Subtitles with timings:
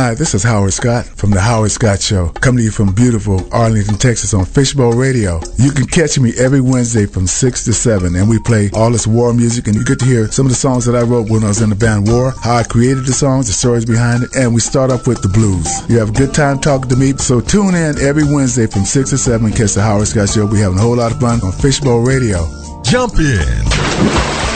[0.00, 3.46] Hi, this is Howard Scott from The Howard Scott Show, coming to you from beautiful
[3.52, 5.42] Arlington, Texas on Fishbowl Radio.
[5.58, 9.06] You can catch me every Wednesday from 6 to 7, and we play all this
[9.06, 11.44] war music, and you get to hear some of the songs that I wrote when
[11.44, 14.34] I was in the band War, how I created the songs, the stories behind it,
[14.36, 15.68] and we start off with the blues.
[15.90, 19.10] You have a good time talking to me, so tune in every Wednesday from 6
[19.10, 20.46] to 7 catch The Howard Scott Show.
[20.46, 22.48] We're having a whole lot of fun on Fishbowl Radio.
[22.84, 24.49] Jump in.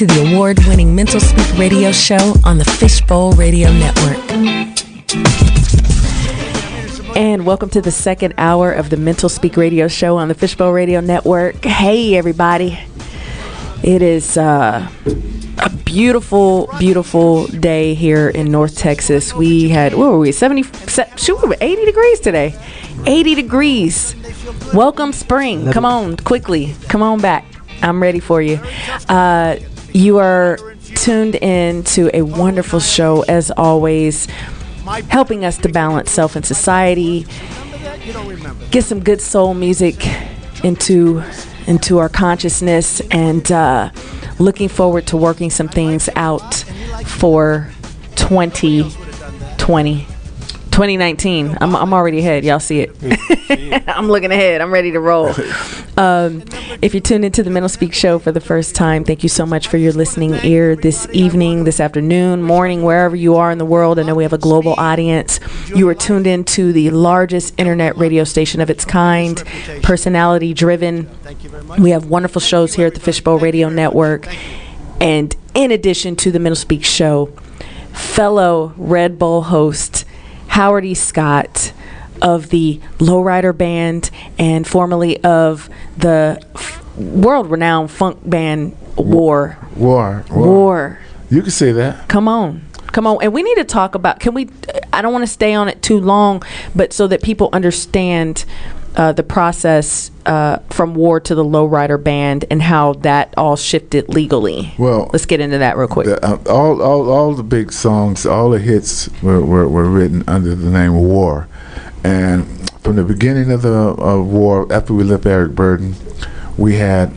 [0.00, 4.16] Locked into the award winning Mental Speak radio show on the Fishbowl Radio Network.
[7.16, 10.72] And welcome to the second hour of the Mental Speak radio show on the Fishbowl
[10.72, 11.64] Radio Network.
[11.64, 12.78] Hey, everybody.
[13.82, 14.88] It is uh,
[15.58, 19.34] a beautiful, beautiful day here in North Texas.
[19.34, 20.62] We had, what were we, 70,
[21.16, 22.54] shoot, 80 degrees today.
[23.06, 24.14] 80 degrees.
[24.72, 25.72] Welcome spring.
[25.72, 26.74] Come on, quickly.
[26.88, 27.44] Come on back.
[27.82, 28.60] I'm ready for you.
[29.08, 29.56] Uh,
[29.92, 30.58] you are
[30.96, 34.26] tuned in to a wonderful show, as always,
[35.08, 37.26] helping us to balance self and society,
[38.70, 40.06] get some good soul music
[40.64, 41.22] into
[41.66, 43.90] into our consciousness, and uh,
[44.38, 46.54] looking forward to working some things out
[47.06, 47.70] for
[48.16, 50.06] 2020.
[50.80, 51.58] 2019.
[51.60, 52.42] I'm, I'm already ahead.
[52.42, 52.96] Y'all see it.
[53.86, 54.62] I'm looking ahead.
[54.62, 55.34] I'm ready to roll.
[55.98, 56.42] Um,
[56.80, 59.44] if you're tuned into the Mental Speak show for the first time, thank you so
[59.44, 63.64] much for your listening ear this evening, this afternoon, morning, wherever you are in the
[63.66, 63.98] world.
[63.98, 65.38] I know we have a global audience.
[65.66, 69.36] You are tuned into the largest internet radio station of its kind,
[69.82, 71.10] personality driven.
[71.78, 74.26] We have wonderful shows here at the Fishbowl Radio Network.
[74.98, 77.26] And in addition to the Mental Speak show,
[77.92, 80.06] fellow Red Bull host
[80.50, 80.94] Howard E.
[80.94, 81.72] Scott
[82.20, 89.56] of the Lowrider Band and formerly of the f- world renowned funk band War.
[89.76, 90.24] War.
[90.30, 90.46] War.
[90.46, 90.98] War.
[91.30, 92.08] You can say that.
[92.08, 92.62] Come on.
[92.92, 93.18] Come on.
[93.22, 94.48] And we need to talk about can we
[94.92, 96.42] I don't want to stay on it too long,
[96.74, 98.44] but so that people understand
[98.96, 104.08] uh, the process uh, from war to the lowrider band and how that all shifted
[104.08, 104.74] legally.
[104.78, 106.06] Well, let's get into that real quick.
[106.06, 110.24] The, uh, all, all, all the big songs, all the hits were, were, were written
[110.26, 111.48] under the name War,
[112.02, 115.94] and from the beginning of the of war, after we left Eric Burdon,
[116.56, 117.12] we had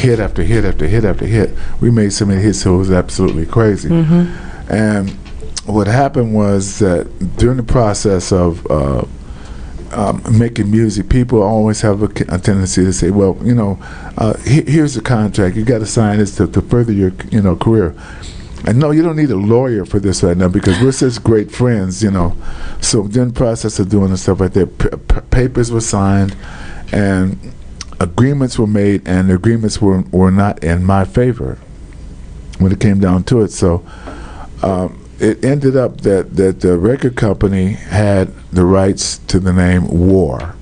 [0.00, 1.50] hit after hit after hit after hit.
[1.80, 3.88] We made so many hits, so it was absolutely crazy.
[3.88, 4.72] Mm-hmm.
[4.72, 5.10] And
[5.66, 9.04] what happened was that during the process of uh,
[9.92, 13.78] um, making music, people always have a, a, tendency to say, "Well, you know,
[14.16, 15.56] uh, he, here's the contract.
[15.56, 17.94] You got to sign this to, to further your, you know, career."
[18.64, 21.50] And no, you don't need a lawyer for this right now because we're such great
[21.50, 22.36] friends, you know.
[22.80, 26.36] So during the process of doing the stuff like that, papers were signed,
[26.92, 27.38] and
[28.00, 31.58] agreements were made, and the agreements were were not in my favor
[32.58, 33.48] when it came down to it.
[33.52, 33.84] So.
[34.62, 39.86] Um, it ended up that, that the record company had the rights to the name
[39.86, 40.56] War.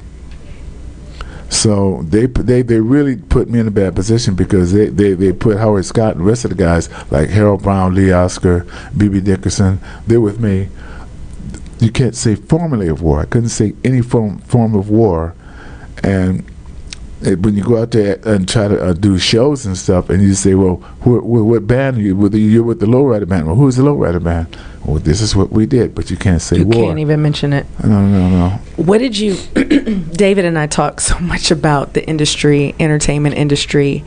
[1.48, 5.32] So they they they really put me in a bad position because they, they, they
[5.32, 8.66] put Howard Scott and the rest of the guys like Harold Brown, Lee Oskar,
[8.96, 9.20] B.B.
[9.20, 9.80] Dickerson.
[10.06, 10.68] They're with me.
[11.80, 13.20] You can't say formally of war.
[13.20, 15.34] I couldn't say any form form of war,
[16.04, 16.44] and
[17.20, 20.34] when you go out there and try to uh, do shows and stuff, and you
[20.34, 22.34] say, "Well, wh- wh- what band are you with?
[22.34, 23.46] You're with the Lowrider band.
[23.46, 24.56] Well, who's the Lowrider band?
[24.84, 26.86] Well, this is what we did, but you can't say you war.
[26.86, 27.66] can't even mention it.
[27.84, 28.48] No, no, no.
[28.76, 29.34] What did you?
[30.12, 34.04] David and I talked so much about the industry, entertainment industry.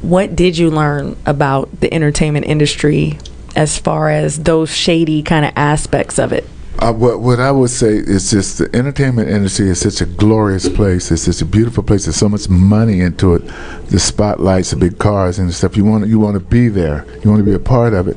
[0.00, 3.18] What did you learn about the entertainment industry
[3.54, 6.48] as far as those shady kind of aspects of it?
[6.78, 10.68] Uh, what what I would say is just the entertainment industry is such a glorious
[10.68, 11.10] place.
[11.10, 12.06] It's such a beautiful place.
[12.06, 13.46] There's so much money into it.
[13.88, 15.76] The spotlights, the big cars and stuff.
[15.76, 17.06] You want you want to be there.
[17.22, 18.16] You want to be a part of it.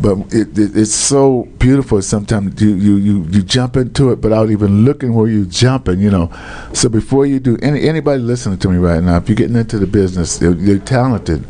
[0.00, 2.00] But it, it, it's so beautiful.
[2.02, 5.98] Sometimes you, you, you, you jump into it without even looking where you're jumping.
[5.98, 6.32] You know.
[6.72, 9.78] So before you do any anybody listening to me right now, if you're getting into
[9.78, 11.44] the business, you're, you're talented.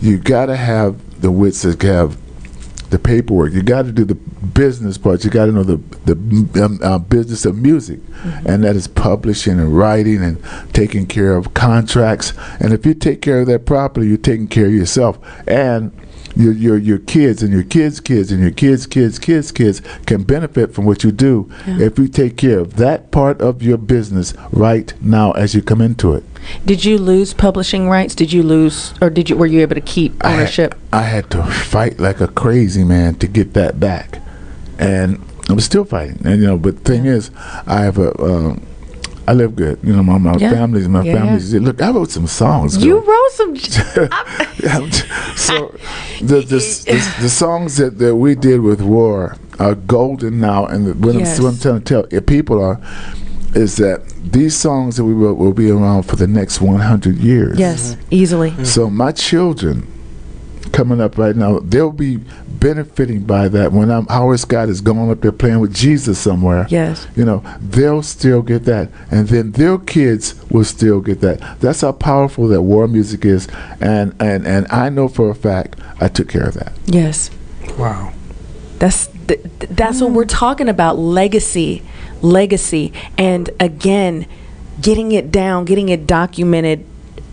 [0.00, 2.16] You got to have the wits to have
[2.92, 3.52] the paperwork.
[3.52, 5.24] You got to do the business part.
[5.24, 7.98] You got to know the the um, uh, business of music,
[8.46, 10.40] and that is publishing and writing and
[10.72, 12.34] taking care of contracts.
[12.60, 15.18] And if you take care of that properly, you're taking care of yourself
[15.48, 15.90] and.
[16.34, 20.22] Your, your your kids and your kids' kids and your kids' kids' kids' kids can
[20.22, 24.32] benefit from what you do if you take care of that part of your business
[24.50, 26.24] right now as you come into it.
[26.64, 28.14] Did you lose publishing rights?
[28.14, 30.74] Did you lose, or did you were you able to keep I had- ownership?
[30.92, 34.20] I had, to fight like a crazy man to get that back,
[34.78, 36.20] and I'm still fighting.
[36.24, 37.30] And you know, but the thing is,
[37.66, 38.12] I have a.
[38.22, 38.66] Um,
[39.26, 39.78] I live good.
[39.84, 40.50] You know, my, my Yeah.
[40.50, 41.54] family's my Yeah, family's.
[41.54, 42.84] Look, I wrote some songs.
[42.84, 43.56] You wrote some.
[45.36, 45.68] so
[46.20, 50.86] the, the the the songs that, that we did with War are golden now, and
[50.86, 51.38] the, what, Yes.
[51.38, 52.80] I'm, what I'm trying to tell people are
[53.54, 57.58] is that these songs that we wrote will be around for the next 100 years.
[57.58, 58.08] yes, mm-hmm.
[58.10, 58.50] easily.
[58.50, 58.64] Mm-hmm.
[58.64, 59.86] So my children
[60.72, 62.18] coming up right now, they'll be
[62.62, 63.72] benefiting by that.
[63.72, 66.66] When I'm Howard Scott is going up there playing with Jesus somewhere.
[66.70, 67.06] Yes.
[67.16, 68.90] You know, they'll still get that.
[69.10, 71.60] And then their kids will still get that.
[71.60, 73.48] That's how powerful that war music is.
[73.80, 76.72] And and, and I know for a fact I took care of that.
[76.86, 77.30] Yes.
[77.76, 78.12] Wow.
[78.78, 81.82] That's th- th- that's what we're talking about legacy,
[82.22, 84.26] legacy, and again,
[84.80, 86.86] getting it down, getting it documented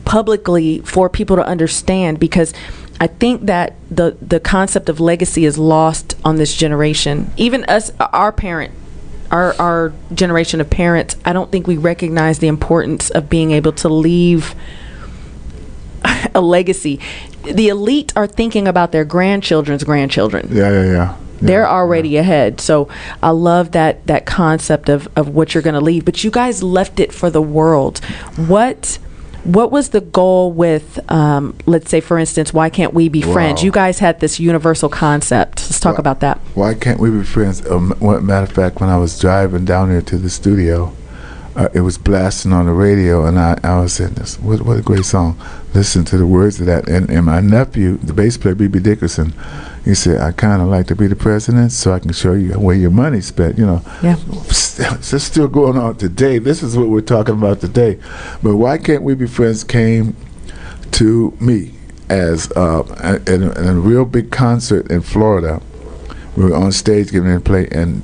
[0.06, 2.53] publicly for people to understand because
[3.00, 7.31] I think that the the concept of legacy is lost on this generation.
[7.38, 8.74] Even us our parent
[9.31, 13.71] our our generation of parents, I don't think we recognize the importance of being able
[13.74, 14.56] to leave
[16.35, 17.00] a legacy.
[17.44, 21.18] The elite are thinking about their grandchildren's grandchildren Yeah, yeah, yeah.
[21.41, 22.59] They're already ahead.
[22.62, 22.88] So
[23.24, 26.06] I love that that concept of of what you're going to leave.
[26.06, 28.00] But you guys left it for the world.
[28.36, 29.00] What
[29.45, 33.63] what was the goal with um, let's say for instance why can't we be friends
[33.63, 37.24] you guys had this universal concept let's talk Well- about that Why can't we be
[37.24, 37.65] friends?
[37.65, 40.94] Um, matter of fact, when I was driving down here to the studio,
[41.56, 44.38] uh, it was blasting on the radio, and I, I was saying this.
[44.39, 45.38] What, what a great song!
[45.74, 46.88] Listen to the words of that.
[46.88, 48.80] And, and my nephew, the bass player, B.B.
[48.80, 49.33] Dickerson,
[49.86, 52.54] he said, "I kind of like to be the president, so I can show you
[52.60, 54.16] where your money's spent." You know, Yeah.
[54.48, 56.38] this is still going on today.
[56.40, 58.00] This is what we're talking about today.
[58.44, 59.64] But why can't we be friends?
[59.64, 60.16] Came
[60.92, 61.72] to me
[62.10, 65.62] as uh, a- in, a, in a real big concert in Florida.
[66.36, 68.02] We were on stage giving a play, and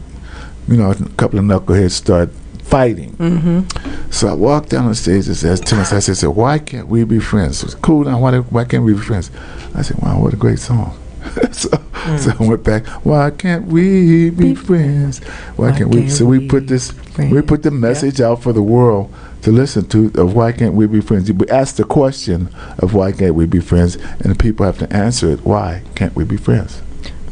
[0.67, 2.29] you know, a couple of knuckleheads start
[2.63, 3.11] fighting.
[3.17, 4.09] Mm-hmm.
[4.11, 7.19] So I walked down the stage and said myself, I said, "Why can't we be
[7.19, 7.63] friends?
[7.63, 8.19] It's cool now.
[8.19, 9.29] Why, why can't we be friends?"
[9.75, 10.97] I said, "Wow, what a great song."
[11.51, 11.69] so,
[12.17, 12.85] so I went back.
[13.05, 15.19] Why can't we be friends?
[15.55, 16.09] Why, Why can't we?
[16.09, 16.93] So we we put this.
[17.17, 19.13] We put the message out for the world
[19.43, 21.31] to listen to of why can't we be friends?
[21.31, 22.49] We ask the question
[22.79, 25.45] of why can't we be friends, and the people have to answer it.
[25.45, 26.81] Why can't we be friends?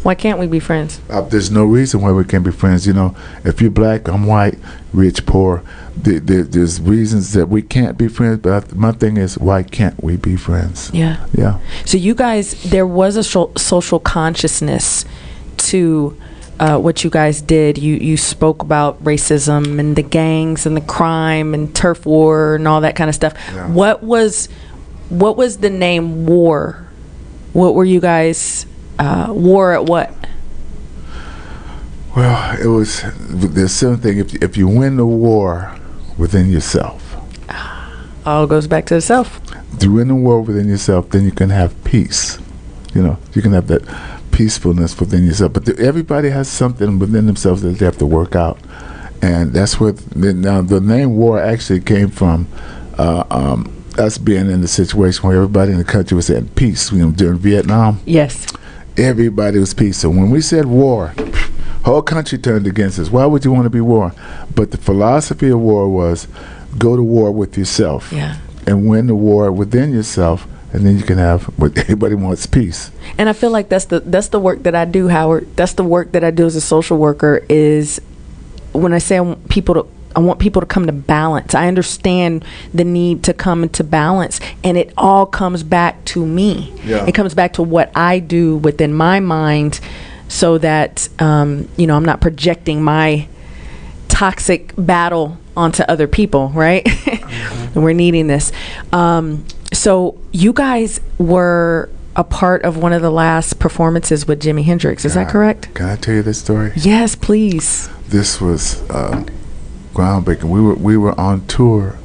[0.04, 2.86] why can't we be friends Uh, there's no reason why we can't be friends.
[2.86, 4.59] You know, if you're black, I'm white,
[4.92, 5.64] rich, poor.
[5.95, 8.40] There, there, there's reasons that we can't be friends.
[8.40, 10.90] But my thing is, why can't we be friends?
[10.94, 11.59] yeah Yeah.
[11.85, 15.06] so you guys there was a social consciousness
[15.57, 16.18] to
[16.59, 20.81] uh, what you guys did you you spoke about racism and the gangs and the
[20.81, 23.68] crime and turf war and all that kind of stuff Yeah.
[23.69, 24.50] what was
[25.09, 26.88] what was the name war
[27.54, 28.66] what were you guys
[29.00, 30.12] uh, war at what
[32.16, 34.19] Well, it was the same thing.
[34.19, 35.76] If if you win the war
[36.17, 37.15] within yourself,
[38.25, 39.39] all goes back to the self
[39.81, 42.39] win the war within yourself, then you can have peace.
[42.93, 43.83] You know, you can have that
[44.31, 45.53] peacefulness within yourself.
[45.53, 48.59] But the, everybody has something within themselves that they have to work out,
[49.21, 49.97] and that's what.
[49.97, 52.47] the- Now, the name war actually came from
[52.97, 56.91] uh, um, us being in the situation where everybody in the country was at peace.
[56.91, 58.45] You know, during Vietnam, yes
[58.95, 59.97] everybody was peace.
[59.97, 61.13] So when we said war,
[61.83, 63.09] whole country turned against us.
[63.09, 64.13] Why would you want to be war?
[64.56, 66.28] But the philosophy of war was
[66.78, 71.04] go to war with yourself yeah and win the war within yourself, and then you
[71.04, 72.92] can have what everybody wants peace.
[73.18, 75.83] and i feel like that's the that's the work that i do howard that's the
[75.83, 78.02] work that i do as a social worker is
[78.71, 81.56] when i say i want people to I want people to come to balance.
[81.56, 86.71] I understand the need to come into balance, and it all comes back to me.
[86.85, 87.07] Yeah.
[87.07, 89.80] It comes back to what I do within my mind,
[90.27, 93.27] so that um, you know I'm not projecting my
[94.07, 96.49] toxic battle onto other people.
[96.49, 96.87] Right?
[97.07, 98.51] and we're needing this.
[98.92, 104.63] Um, so you guys were a part of one of the last performances with Jimi
[104.63, 105.03] Hendrix.
[105.03, 105.73] Is that correct?
[105.73, 106.71] Can I tell you this story?
[106.75, 107.89] Yes, please.
[108.07, 109.25] This was uh,
[109.94, 110.44] groundbreaking.
[110.45, 111.97] We were we were on tour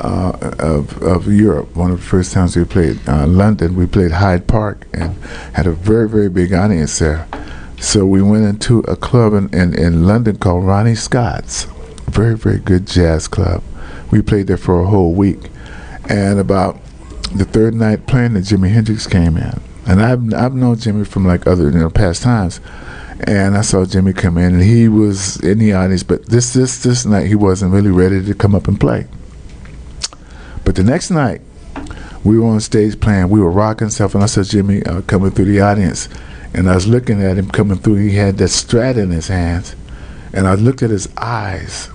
[0.00, 1.76] uh, of of Europe.
[1.76, 5.14] One of the first times we played uh, London, we played Hyde Park and
[5.54, 7.26] had a very very big audience there.
[7.78, 11.64] So we went into a club in, in, in London called Ronnie Scott's,
[12.08, 13.62] very very good jazz club.
[14.10, 15.50] We played there for a whole week,
[16.08, 16.78] and about
[17.34, 21.26] the third night playing, that Jimi Hendrix came in, and I've I've known Jimi from
[21.26, 22.60] like other you know past times,
[23.26, 26.82] and I saw Jimi come in, and he was in the audience, but this this
[26.82, 29.06] this night he wasn't really ready to come up and play.
[30.70, 31.40] But the next night,
[32.22, 35.32] we were on stage playing, we were rocking stuff, and I saw Jimi uh, coming
[35.32, 36.08] through the audience,
[36.54, 37.96] and I was looking at him coming through.
[37.96, 39.74] He had that strat in his hands,
[40.32, 41.90] and I looked at his eyes,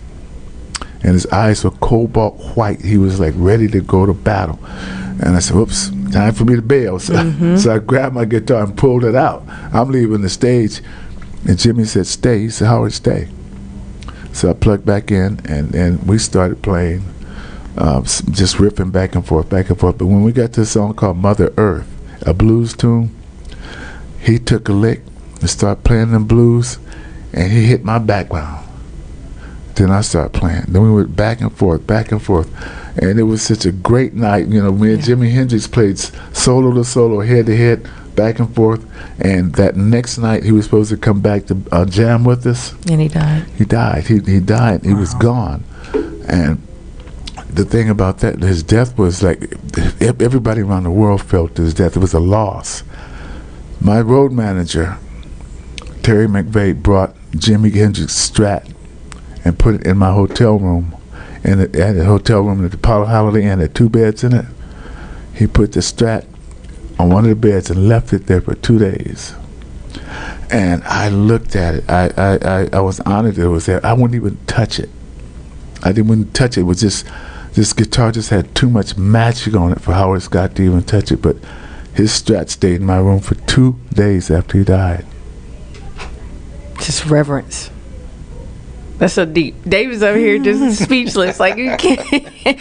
[1.04, 2.82] and his eyes were cobalt white.
[2.82, 4.60] He was like ready to go to battle.
[5.24, 8.66] And I said, "Whoops, time for me to bail." So, so I grabbed my guitar
[8.66, 9.46] and pulled it out.
[9.72, 10.82] I'm leaving the stage,
[11.48, 13.30] and Jimi said, "Stay." He said, "Howard, stay."
[14.34, 17.06] So I plugged back in, and and we started playing,
[17.78, 19.98] uh, just riffing back and forth, back and forth.
[19.98, 21.88] But when we got to a song called "Mother Earth,"
[22.26, 23.16] a blues tune,
[24.20, 25.02] he took a lick
[25.42, 26.80] and started playing the blues,
[27.34, 28.66] and he hit my background.
[29.76, 30.66] Then I started playing.
[30.70, 32.50] Then we went back and forth, back and forth,
[32.98, 34.48] and it was such a great night.
[34.48, 38.54] You know, me and Jimi Hendrix played solo to solo, head to head, back and
[38.56, 38.86] forth.
[39.20, 42.74] And that next night, he was supposed to come back to uh, jam with us.
[42.90, 43.46] And he died.
[43.58, 44.08] He died.
[44.08, 44.86] He he died.
[44.86, 45.64] He was gone.
[46.28, 46.65] And
[47.56, 49.54] the thing about that, his death was like
[50.02, 51.96] everybody around the world felt his death.
[51.96, 52.84] It was a loss.
[53.80, 54.98] My road manager,
[56.04, 58.72] Terry McVeigh, brought Jimi Hendrix Strat
[59.46, 60.96] and put it in my hotel room.
[61.44, 64.34] And the, had a hotel room at the Apollo Holiday Inn had two beds in
[64.34, 64.46] it.
[65.34, 66.26] He put the Strat
[67.00, 69.34] on one of the beds and left it there for two days.
[70.50, 71.90] And I looked at it.
[71.90, 73.86] I, I, I, I was honored that it was there.
[73.86, 74.90] I wouldn't even touch it.
[75.84, 76.62] I didn't even touch it.
[76.62, 77.06] It was just
[77.56, 81.12] this guitar just had too much magic on it for Howard Scott to even touch
[81.12, 81.22] it.
[81.22, 81.38] But
[81.94, 85.06] his Strat stayed in my room for two days after he died.
[86.80, 87.72] Just reverence.
[88.98, 89.56] That's so deep.
[89.68, 91.40] David's over here just speechless.
[91.40, 92.60] Like you can't.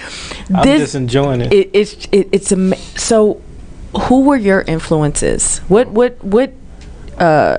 [0.55, 1.53] I'm just enjoying it.
[1.53, 3.41] it, it's it, it's ama- so.
[4.09, 5.59] Who were your influences?
[5.69, 6.53] What what what
[7.19, 7.59] uh,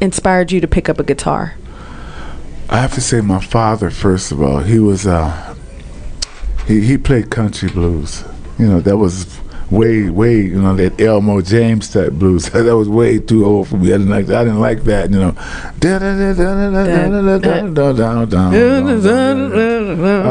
[0.00, 1.54] inspired you to pick up a guitar?
[2.68, 4.58] I have to say, my father first of all.
[4.58, 5.56] He was uh,
[6.68, 8.22] he he played country blues.
[8.58, 12.50] You know that was way way you know that Elmore James type blues.
[12.50, 13.88] that was way too old for me.
[13.88, 14.42] I didn't like that.
[14.42, 15.10] I didn't like that.
[15.10, 15.34] You know.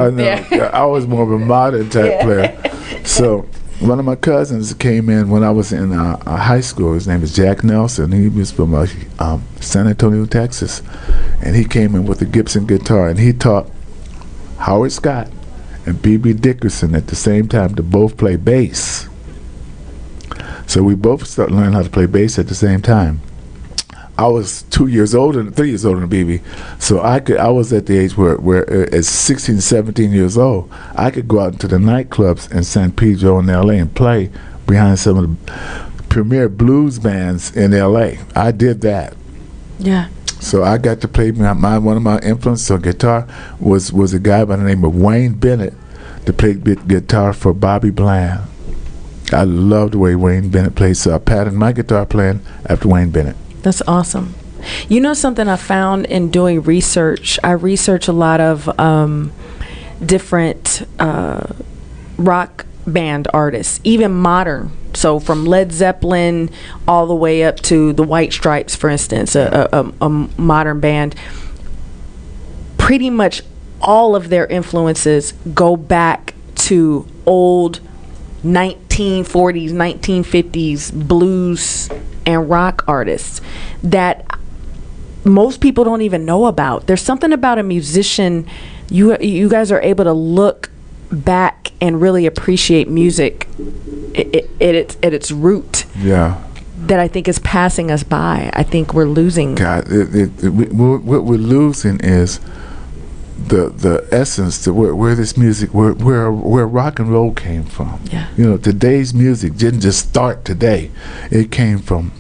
[0.06, 0.66] I know.
[0.74, 3.04] I was more of a modern type player.
[3.04, 3.48] So
[3.80, 6.94] one of my cousins came in when I was in uh, uh, high school.
[6.94, 8.12] His name is Jack Nelson.
[8.12, 8.86] He was from uh,
[9.20, 10.82] um, San Antonio, Texas,
[11.42, 13.70] and he came in with a Gibson guitar, and he taught
[14.58, 15.30] Howard Scott
[15.88, 16.34] and B.B.
[16.34, 19.08] Dickerson at the same time to both play bass.
[20.68, 23.22] So we both started learning how to play bass at the same time.
[24.18, 26.42] I was two years older, three years older than BB,
[26.82, 27.38] so I could.
[27.38, 31.28] I was at the age where, where uh, at 16, 17 years old, I could
[31.28, 33.78] go out into the nightclubs in San Pedro in L.A.
[33.78, 34.32] and play
[34.66, 38.20] behind some of the premier blues bands in L.A.
[38.36, 39.16] I did that.
[39.78, 40.10] Yeah.
[40.40, 43.28] So I got to play my, my one of my influences on guitar
[43.60, 45.74] was was a guy by the name of Wayne Bennett
[46.26, 48.42] that played guitar for Bobby Bland.
[49.34, 53.10] I loved the way Wayne Bennett played, so I patterned my guitar playing after Wayne
[53.10, 53.36] Bennett.
[53.62, 54.36] That's awesome.
[54.88, 57.40] You know something I found in doing research?
[57.44, 59.32] I research a lot of um,
[60.06, 61.48] different uh,
[62.18, 64.72] rock band artists, even modern.
[64.94, 66.50] So from Led Zeppelin
[66.88, 71.16] all the way up to the White Stripes, for instance, a, a, a, modern band.
[72.78, 73.44] Pretty much
[73.82, 77.82] all of their influences go back to old
[78.44, 81.90] 1940s, 1950s blues
[82.26, 83.42] and rock artists
[83.84, 84.26] that
[85.24, 86.88] most people don't even know about.
[86.88, 88.48] There's something about a musician
[88.90, 90.70] you you guys are able to look
[91.12, 93.48] back and really appreciate music
[94.16, 96.42] at its at its root Yeah,
[96.80, 98.50] that I think is passing us by.
[98.54, 99.56] I think we're losing.
[99.56, 102.40] God, it, it, it, we, what we're losing is
[103.38, 107.64] the the essence to where, where this music where where where rock and roll came
[107.64, 108.00] from.
[108.12, 108.28] Yeah.
[108.36, 110.92] You know, today's music didn't just start today.
[111.32, 112.12] It came from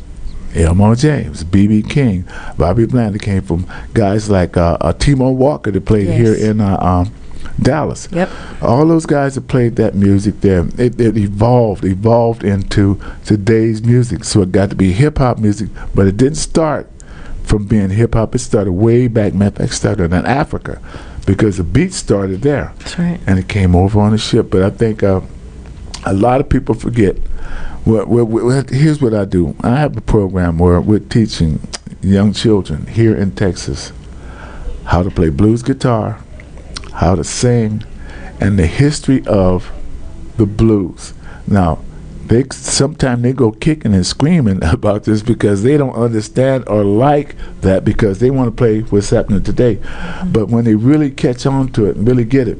[0.55, 1.83] Elmore James, B.B.
[1.83, 2.25] King,
[2.57, 3.15] Bobby Bland.
[3.15, 6.17] It came from guys like uh, uh, T-Bone Walker that played Yes.
[6.17, 7.11] here in uh, um,
[7.61, 8.07] Dallas.
[8.11, 8.29] Yep.
[8.61, 14.23] All those guys that played that music there, it, it evolved, evolved into today's music.
[14.23, 16.89] So it got to be hip hop music, but it didn't start
[17.43, 18.35] from being hip hop.
[18.35, 19.33] It started way back.
[19.33, 20.81] Matter of started in Africa
[21.25, 23.19] because the beat started there That's right.
[23.27, 24.49] and it came over on a ship.
[24.49, 25.21] But I think uh,
[26.05, 27.17] a lot of people forget.
[27.85, 29.55] What, what, what, here's what I do.
[29.61, 31.65] I have a program where we're teaching
[32.01, 33.93] young children here in Texas
[34.85, 36.19] how to play blues guitar,
[36.97, 37.83] how to sing,
[38.39, 39.71] and the history of
[40.37, 41.13] the blues.
[41.47, 41.79] Now,
[42.25, 47.35] they sometimes they go kicking and screaming about this because they don't understand or like
[47.61, 49.79] that because they want to play what's happening today.
[50.25, 52.59] But when they really catch on to it and really get it,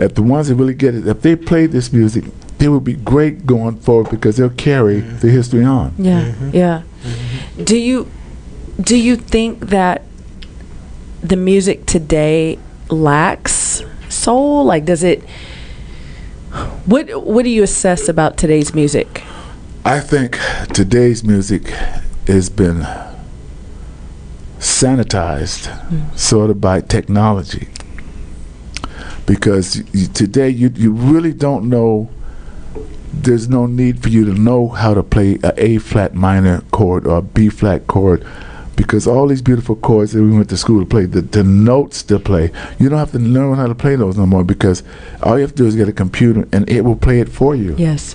[0.00, 2.24] if the ones that really get it, if they play this music,
[2.58, 5.18] they will be great going forward because they'll carry mm-hmm.
[5.18, 5.94] the history on.
[5.98, 6.50] Yeah, mm-hmm.
[6.54, 6.82] yeah.
[7.02, 7.64] Mm-hmm.
[7.64, 8.10] Do you
[8.80, 10.02] do you think that
[11.22, 12.58] the music today
[12.90, 13.57] lacks
[14.28, 14.64] soul?
[14.64, 15.22] Like, does it?
[16.84, 19.22] What What do you assess about today's music?
[19.84, 20.38] I think
[20.74, 21.68] today's music
[22.26, 22.86] has been
[24.58, 26.16] sanitized hmm.
[26.16, 27.68] sort of by technology
[29.24, 32.10] because y- today you you really don't know
[33.26, 37.06] there's no need for you to know how to play a A flat minor chord
[37.06, 38.26] or a B flat chord
[38.78, 42.00] because all these beautiful chords that we went to school to play, the, the notes
[42.04, 44.84] to play, you don't have to learn how to play those no more because
[45.20, 47.56] all you have to do is get a computer and it will play it for
[47.56, 47.74] you.
[47.76, 48.14] Yes.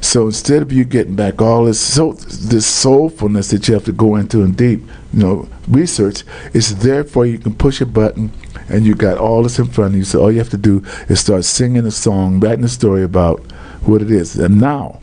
[0.00, 3.92] So instead of you getting back all this so this soulfulness that you have to
[3.92, 4.80] go into in deep,
[5.12, 7.32] you know, research, it's there for you.
[7.32, 8.32] You can push a button
[8.70, 10.04] and you got all this in front of you.
[10.04, 13.40] So all you have to do is start singing a song, writing a story about
[13.82, 14.36] what it is.
[14.36, 15.00] And now,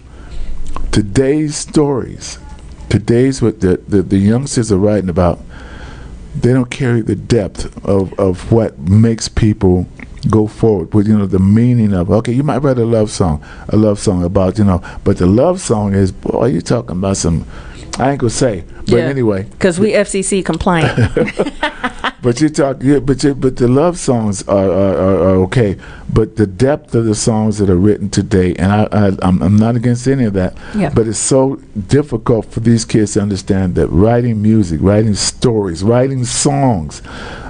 [0.92, 2.40] today's stories,
[2.90, 5.40] today's what the, the, the youngsters are writing about,
[6.36, 9.88] they don't carry the depth of, of what makes people
[10.30, 13.42] go forward with you know the meaning of okay you might write a love song
[13.70, 17.16] a love song about you know but the love song is boy you talking about
[17.16, 17.46] some
[17.98, 19.04] I ain't gonna say but Yeah.
[19.06, 20.98] anyway Because we FCC compliant.
[22.22, 25.78] but you talk yeah but you, but the love songs are, are, are, are okay
[26.12, 29.56] but the depth of the songs that are written today and I, I I'm, I'm
[29.58, 30.90] not against any of that Yeah.
[30.90, 31.56] but it's so
[31.88, 37.02] difficult for these kids to understand that writing music writing stories writing songs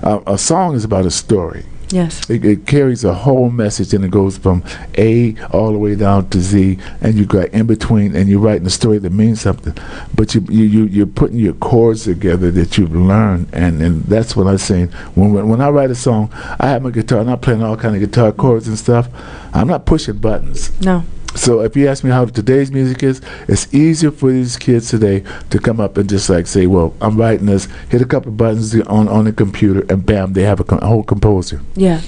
[0.04, 2.30] uh, a song is about a story yes.
[2.30, 4.64] it, it carries a whole message and it goes from
[4.98, 6.78] A all the way down to Z.
[7.02, 9.76] And you got in between and you're writing a story that means something.
[10.16, 13.48] But you, you, you you're putting your chords together that you've learned.
[13.54, 16.82] And, and that's what I'm saying when, when when I write a song I have
[16.82, 19.10] my guitar and I'm playing all kind of guitar chords and stuff.
[19.54, 20.80] I'm not pushing buttons.
[20.82, 21.04] No.
[21.36, 25.24] So if you ask me how today's music is, it's easier for these kids today
[25.50, 27.68] to come up and just like say, "Well, I'm writing this.
[27.90, 30.88] Hit a couple buttons on on the computer, and bam, they have a, com- a
[30.88, 32.02] whole composer." Yeah.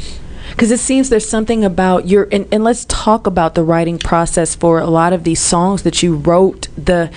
[0.51, 4.55] Because it seems there's something about your, and, and let's talk about the writing process
[4.55, 6.69] for a lot of these songs that you wrote.
[6.75, 7.11] The,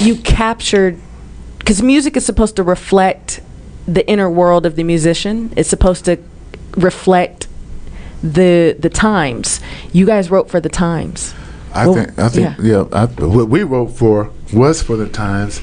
[0.00, 0.98] you captured,
[1.58, 3.40] because music is supposed to reflect
[3.86, 5.52] the inner world of the musician.
[5.56, 6.18] It's supposed to
[6.76, 7.43] reflect
[8.24, 9.60] the the times.
[9.92, 11.34] You guys wrote for the times.
[11.74, 15.60] I Well, think I think yeah, I, what we wrote for was for the times,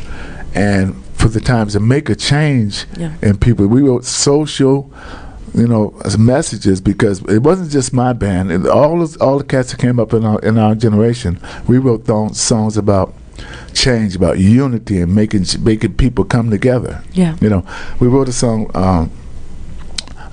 [0.54, 3.14] and for the times to make a change Yeah.
[3.22, 3.68] in people.
[3.68, 4.92] We wrote social.
[5.54, 8.54] You know, as messages because it wasn't just my band.
[8.54, 11.78] It, all of, all the cats that came up in our in our generation, we
[11.78, 13.14] wrote th- songs about
[13.74, 17.04] change, about unity, and making making people come together.
[17.12, 17.36] Yeah.
[17.42, 17.66] You know,
[18.00, 19.12] we wrote a song um,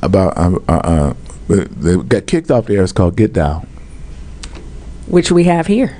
[0.02, 1.14] about uh, uh, uh,
[1.48, 2.82] they got kicked off the air.
[2.82, 3.66] It's called "Get Down."
[5.06, 5.96] Which we have here.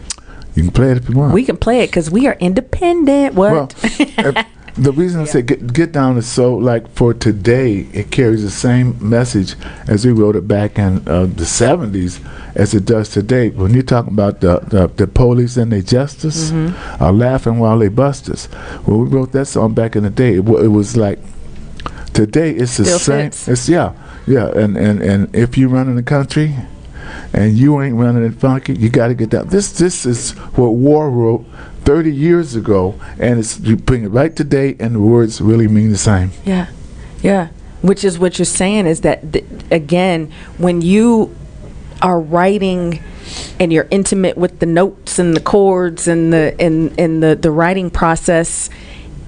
[0.55, 1.33] You can play it if you want.
[1.35, 3.35] We can play it because we are independent.
[3.35, 3.53] What?
[3.53, 3.67] Well,
[4.77, 8.51] the reason I say get, get down is so like for today, it carries the
[8.51, 9.55] same message
[9.87, 12.21] as we wrote it back in uh, the '70s
[12.55, 13.49] as it does today.
[13.51, 17.03] When you're talking about the the, the police and their justice, Mm-hmm.
[17.03, 18.47] are laughing while they bust us.
[18.85, 21.19] When we wrote that song back in the day, it, it was like
[22.13, 23.27] today it's the Still same.
[23.31, 23.49] fits.
[23.49, 23.93] It's yeah,
[24.29, 26.55] yeah, and and and if you run in the country.
[27.33, 28.75] And you ain't running it funky.
[28.75, 29.49] You got to get down.
[29.49, 31.47] This this is what War wrote
[31.85, 35.91] 30 years ago, and it's you bring it right today, and the words really mean
[35.91, 36.33] the same.
[36.45, 36.67] Yeah,
[37.23, 37.49] yeah.
[37.81, 41.35] Which is what you're saying is that th- again, when you
[42.03, 43.03] are writing
[43.59, 47.51] and you're intimate with the notes and the chords and the and and the the
[47.51, 48.69] writing process,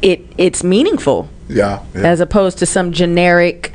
[0.03, 1.81] it it's meaningful Yeah.
[1.95, 3.73] as opposed to some generic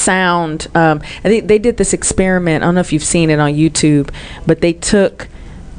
[0.00, 0.66] sound.
[0.74, 2.62] Um, I think they did this experiment.
[2.62, 4.10] I don't know if you've seen it on YouTube,
[4.46, 5.28] but they took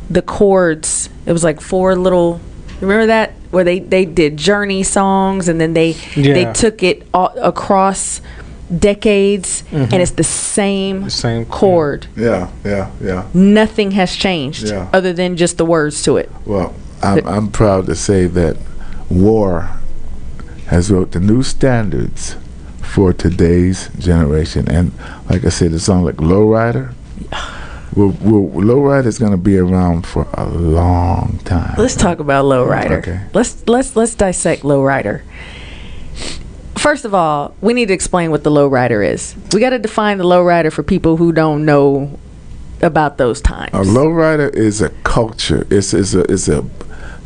[0.10, 1.10] the chords.
[1.26, 2.40] It was like four little.
[2.80, 6.34] Remember that where they they did Journey songs and then they Yeah.
[6.34, 8.22] they took it all, across
[8.80, 12.08] decades and it's the same, The same chord.
[12.16, 13.28] Yeah, yeah, yeah.
[13.34, 14.88] Nothing has changed Yeah.
[14.94, 16.30] other than just the words to it.
[16.46, 18.56] Well, I'm, I'm proud to say that
[19.10, 19.70] War
[20.68, 22.38] has wrote the new standards
[22.91, 24.69] for today's generation.
[24.69, 24.91] And
[25.30, 26.93] like I said, a song like Lowrider,
[27.95, 31.75] will will Lowrider is going to be around for a long time.
[31.77, 32.99] Let's talk about lowrider.
[32.99, 33.21] Okay.
[33.34, 35.21] Let's let's let's dissect lowrider.
[36.77, 39.36] First of all, we need to explain what the lowrider is.
[39.54, 42.19] We got to define the lowrider for people who don't know
[42.82, 43.71] about those times.
[43.73, 45.65] A lowrider is a culture.
[45.69, 46.65] It's it's a it's a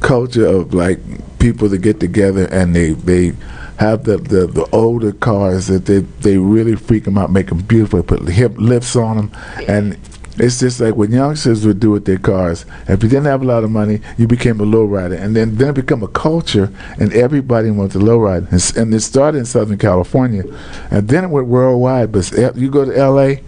[0.02, 1.00] culture of like
[1.40, 3.34] people that get together and they they
[3.78, 7.62] have the the, the older cars that they they really freak them out, make them
[7.62, 9.32] beautiful, put hip lifts on them,
[9.68, 9.98] and
[10.38, 12.66] it's just like when youngsters would do with their cars.
[12.88, 15.70] If you didn't have a lot of money, you became a lowrider, and then then
[15.70, 18.52] it become a culture, and everybody wants a lowrider.
[18.52, 20.44] And, and it started in Southern California,
[20.92, 22.12] and then it went worldwide.
[22.12, 23.42] But you go to L.A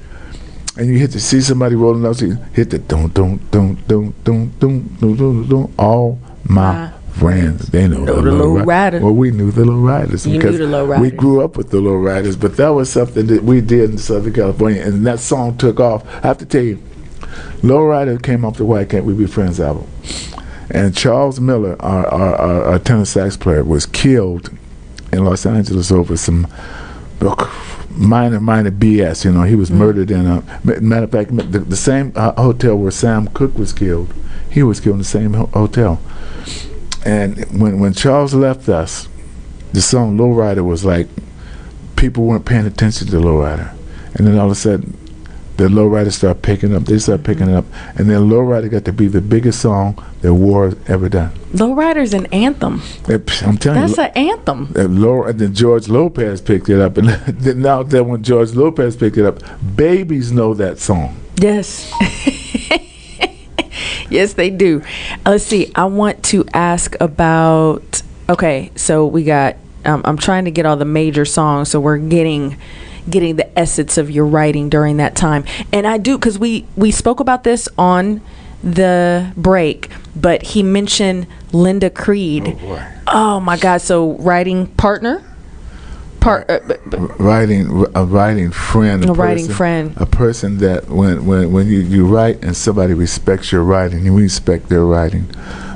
[0.78, 3.88] and you hit to see somebody rolling up, so you hit the don't don't don't
[3.88, 7.67] don't don't don't don't don't all my My friends.
[7.67, 8.99] They know, know the low ri- rider.
[8.99, 11.69] Well, we knew the low riders You knew because the low we grew up with
[11.71, 12.36] the low riders.
[12.36, 16.06] But that was something that we did in Southern California, and that song took off.
[16.23, 16.82] I have to tell you,
[17.63, 19.88] Low Rider came off the Why Can't We Be Friends album,
[20.69, 24.49] and Charles Miller, our our, our, our tenor sax player, was killed
[25.12, 26.47] in Los Angeles over some
[27.89, 29.25] minor minor BS.
[29.25, 30.43] You know, he was murdered in a
[30.82, 34.13] matter of fact the, the same uh, hotel where Sam Cooke was killed.
[34.49, 35.99] He was killed in the same ho- hotel.
[37.08, 39.08] And when when Charles left us,
[39.72, 41.08] the song "Lowrider" was like
[41.96, 43.74] people weren't paying attention to Lowrider,
[44.15, 44.93] and then all of a sudden.
[45.58, 46.84] The lowrider started picking up.
[46.86, 47.65] They started picking it up,
[47.96, 51.32] and then lowrider got to be the biggest song that War ever done.
[51.52, 52.84] Lowrider's an anthem.
[53.10, 54.72] It- I'm telling you, That's an anthem.
[54.76, 57.08] uh, and then George Lopez picked it up, and
[57.39, 59.39] then now that when George Lopez picked it up,
[59.76, 61.15] babies know that song.
[61.38, 61.91] Yes.
[64.10, 64.82] yes, they do.
[65.26, 65.72] Uh, Let's see.
[65.76, 68.02] I want to ask about.
[68.30, 69.56] Okay, so we got.
[69.86, 72.58] Um, I'm trying to get all the major songs, so we're getting
[73.10, 75.46] getting the essence of your writing during that time.
[75.72, 78.22] And I do because we we spoke about this on
[78.63, 82.60] the break, but he mentioned Linda Creed.
[82.60, 82.84] boy.
[83.08, 83.82] Oh my God!
[83.82, 85.24] So writing partner,
[86.28, 86.50] part.
[86.50, 86.60] Uh,
[87.20, 89.94] Writing, a writing friend, A writing friend.
[89.98, 94.16] a person that when when when you, you write and somebody respects your writing, you
[94.18, 95.26] respect their writing.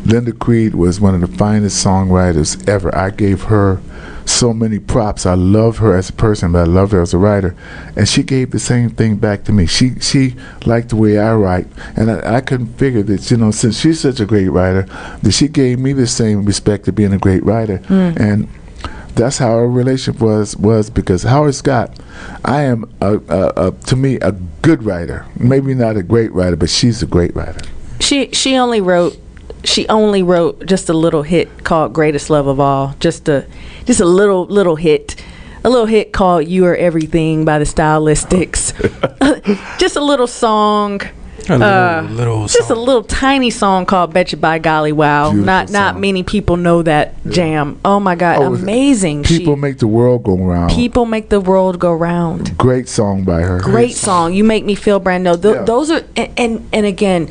[0.06, 2.94] Linda Creed was one of the finest songwriters ever.
[2.96, 3.80] I gave her
[4.26, 5.26] so many props.
[5.26, 7.56] I love her as a person, but I love her as a writer,
[7.96, 9.66] and she gave the same thing back to me.
[9.66, 10.36] She she
[10.66, 14.00] liked the way I write, and I, I couldn't figure that you know since she's
[14.00, 14.84] such a great writer,
[15.22, 18.48] that she gave me the same respect to being a great writer, and
[19.16, 22.00] that's how our relationship was was because Howard Scott,
[22.44, 26.56] I am a, a, a to me a good writer, maybe not a great writer,
[26.56, 27.62] but she's a great writer.
[28.00, 29.18] She she only wrote
[29.64, 32.96] she only wrote just a little hit called Greatest Love of All.
[33.00, 33.46] Just a
[33.86, 35.24] just a little little hit.
[35.64, 38.74] A little hit called You Are Everything by the Stylistics.
[39.80, 41.02] just a little song.
[41.50, 45.32] A little, Uh, little Just a little tiny song called Bet You by Golly Wow.
[45.32, 46.02] Beautiful not not song.
[46.02, 47.80] many people know that jam.
[47.84, 49.24] Oh my god, Oh, amazing.
[49.24, 50.72] People she, make the world go round.
[50.72, 53.60] people make the world go round Great song by her.
[53.60, 54.34] great song.
[54.34, 55.36] You make me feel brand new.
[55.38, 55.64] Th- Yeah.
[55.64, 57.30] Those are and, and and again,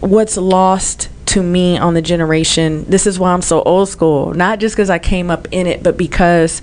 [0.00, 2.84] what's lost to me on the generation.
[2.88, 4.34] This is why I'm so old school.
[4.34, 6.60] Not just because I came up in it, but because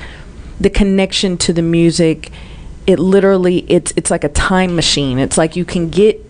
[0.60, 2.32] the connection to the music.
[2.86, 5.20] It literally it's it's like a time machine.
[5.20, 6.24] It's like you can get.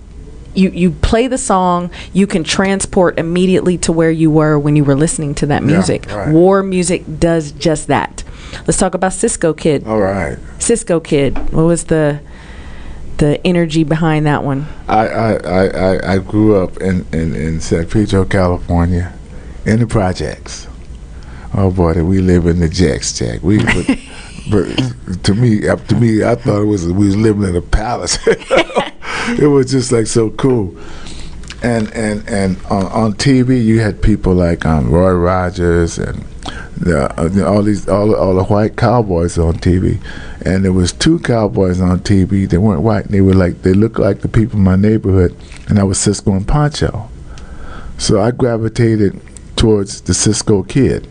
[0.57, 4.83] You, you play the song, you can transport immediately to where you were when you
[4.83, 6.07] were listening to that Yeah, music.
[6.11, 6.33] right.
[6.33, 8.23] War music does just that.
[8.65, 9.85] Let's talk about Cisco Kid.
[9.85, 10.39] All right.
[10.57, 11.37] Cisco Kid.
[11.53, 12.21] What was the
[13.17, 14.67] the energy behind that one?
[14.87, 15.33] I, I,
[15.65, 19.11] I, I, grew up in, in, in San Pedro, California,
[19.65, 20.67] in the projects.
[21.53, 23.41] Oh boy, did we live in the Jacks Jack.
[23.41, 23.99] We, but,
[24.49, 28.17] but to me, to me, I thought it was we was living in a palace.
[28.27, 30.77] it was just like so cool.
[31.63, 36.23] And and and on, on TV, you had people like um, Roy Rogers and
[36.77, 39.99] the, uh, all these all all the white cowboys on TV,
[40.45, 42.47] and there was two cowboys on TV.
[42.47, 43.05] They weren't white.
[43.05, 45.35] They were like they looked like the people in my neighborhood,
[45.67, 47.09] and that was Cisco and Pancho.
[47.97, 49.19] So I gravitated
[49.55, 51.07] towards the Cisco Kid,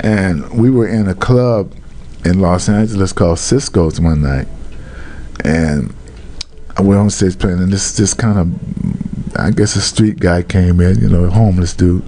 [0.00, 1.72] and we were in a club
[2.26, 4.48] in Los Angeles called Cisco's one night,
[5.44, 5.94] and
[6.76, 10.42] I went on stage playing, and this this kind of, I guess, a street guy
[10.42, 12.04] came in, you know, a homeless dude,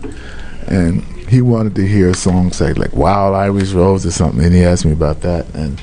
[0.66, 4.54] and he wanted to hear a song say like "Wild Irish Rose" or something, and
[4.54, 5.81] he asked me about that, and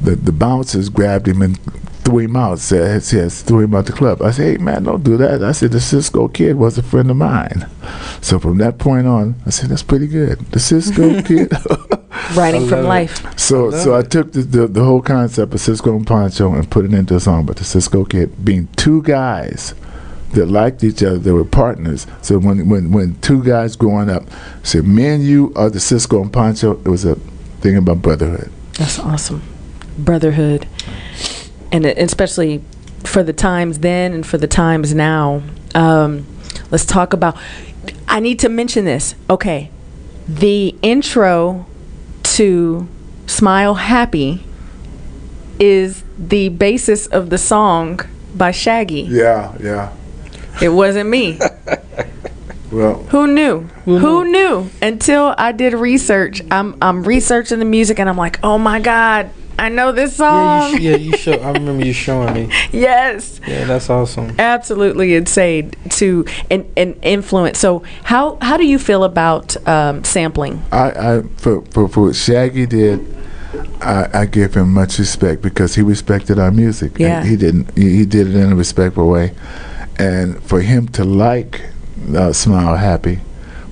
[0.00, 1.58] the the bouncers grabbed him and
[2.04, 2.60] threw him out.
[2.60, 5.50] Said, "Yes, threw him out the club." I said, "Hey man, don't do that." I
[5.50, 7.66] said, "The Cisco Kid was a friend of mine."
[8.20, 11.50] So from that point on, I said, "That's pretty good." The Cisco Kid.
[12.34, 13.38] Writing from life.
[13.38, 16.84] So so I took the, the, the whole concept of Cisco and Pancho and put
[16.84, 17.46] it into a song.
[17.46, 19.74] But the Cisco Kid being two guys
[20.32, 22.06] that liked each other, they were partners.
[22.22, 24.24] So when when when two guys growing up
[24.62, 27.16] said, "Me and you are the Cisco and Pancho," it was a
[27.60, 28.50] thing about brotherhood.
[28.78, 29.42] That's awesome,
[29.98, 30.66] brotherhood,
[31.70, 32.62] and especially
[33.04, 35.42] for the times then and for the times now.
[35.74, 36.26] Um,
[36.70, 37.36] let's talk about.
[38.08, 39.14] I need to mention this.
[39.28, 39.70] Okay,
[40.26, 41.66] the intro
[42.34, 42.88] to
[43.26, 44.44] Smile Happy
[45.60, 48.00] is the basis of the song
[48.34, 49.02] by Shaggy.
[49.02, 49.92] Yeah, yeah.
[50.60, 51.38] It wasn't me.
[52.72, 53.60] well, who knew?
[53.84, 54.68] Who, who knew?
[54.82, 56.42] Until I did research.
[56.50, 60.72] I'm I'm researching the music and I'm like, "Oh my god, I know this song.
[60.72, 61.32] Yeah, you, yeah, you show.
[61.34, 62.48] I remember you showing me.
[62.72, 63.40] yes.
[63.46, 64.34] Yeah, that's awesome.
[64.38, 67.58] Absolutely insane to and and influence.
[67.58, 70.62] So how how do you feel about um, sampling?
[70.72, 73.14] I, I for, for for what Shaggy did.
[73.80, 76.98] I, I give him much respect because he respected our music.
[76.98, 77.20] Yeah.
[77.20, 77.76] And he didn't.
[77.76, 79.32] He, he did it in a respectful way,
[79.98, 81.60] and for him to like
[82.14, 83.16] uh, "Smile Happy,"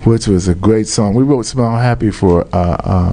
[0.04, 1.14] which was a great song.
[1.14, 3.12] We wrote "Smile Happy" for uh, uh,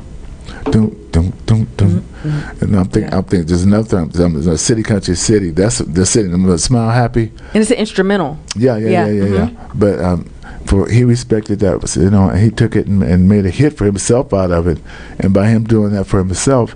[0.72, 2.02] dum dum dum dum.
[2.02, 2.64] Mm-hmm.
[2.64, 3.18] And I'm thinking, yeah.
[3.18, 5.52] I'm thinking, there's another time, I'm a city, country, city.
[5.52, 6.32] That's the city.
[6.32, 7.32] I'm a smile happy.
[7.54, 8.38] And it's an instrumental.
[8.56, 9.26] Yeah, yeah, yeah, yeah, yeah.
[9.26, 9.56] Mm-hmm.
[9.56, 9.70] yeah.
[9.74, 10.30] But um,
[10.66, 13.78] for he respected that, you know, and he took it and, and, made a hit
[13.78, 14.80] for himself out of it.
[15.20, 16.76] And by him doing that for himself,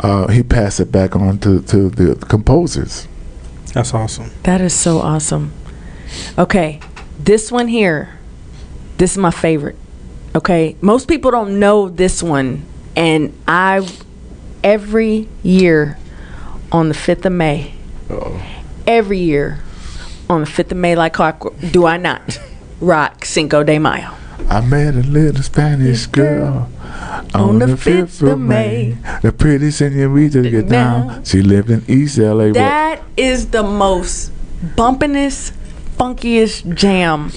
[0.00, 3.08] uh, he passed it back on to to the composers.
[3.72, 4.30] That's awesome.
[4.42, 5.52] That is so awesome.
[6.36, 6.80] Okay,
[7.18, 8.18] this one here,
[8.98, 9.76] this is my favorite.
[10.34, 13.86] Okay, most people don't know this one and I
[14.62, 15.98] every year
[16.72, 17.74] on the 5th of May.
[18.08, 18.42] Uh-oh.
[18.86, 19.62] Every year
[20.28, 22.38] on the 5th of May, like clockwork, do I not
[22.80, 24.14] rock Cinco de Mayo?
[24.48, 26.68] I met a little Spanish girl
[27.34, 28.96] on, the, 5th, of May.
[29.22, 31.24] The pretty senorita get down.
[31.24, 32.52] She lived in East LA.
[32.52, 34.32] That is the most
[34.76, 35.52] bumpinest,
[35.96, 37.30] funkiest jam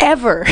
[0.00, 0.46] ever.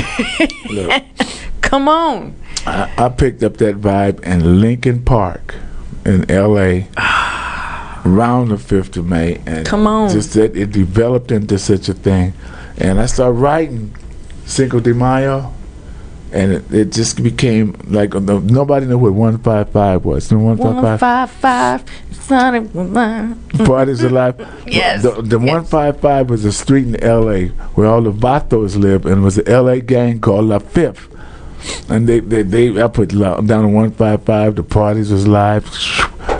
[1.65, 2.37] Come on.
[2.67, 5.57] I, I picked up that vibe in Lincoln Park
[6.05, 6.89] in L.A.
[8.05, 11.95] around the fifth of May, and come on, just that it developed into such a
[11.95, 12.35] thing,
[12.77, 13.95] and I started writing
[14.45, 15.53] Cinco de Mayo,
[16.31, 20.31] and it, it just became like uh, nobody knew what one five five was.
[20.31, 21.01] No one five five.
[21.01, 21.85] five
[23.65, 24.37] Parties alive.
[24.67, 25.03] yes.
[25.03, 25.51] The, the yes.
[25.51, 27.49] one five five was a street in L.A.
[27.49, 29.81] where all the Vatos lived, and it was an L.A.
[29.81, 31.14] gang called La Fifth
[31.89, 34.57] and they they, they I put down to one five five.
[34.57, 35.67] The parties was live.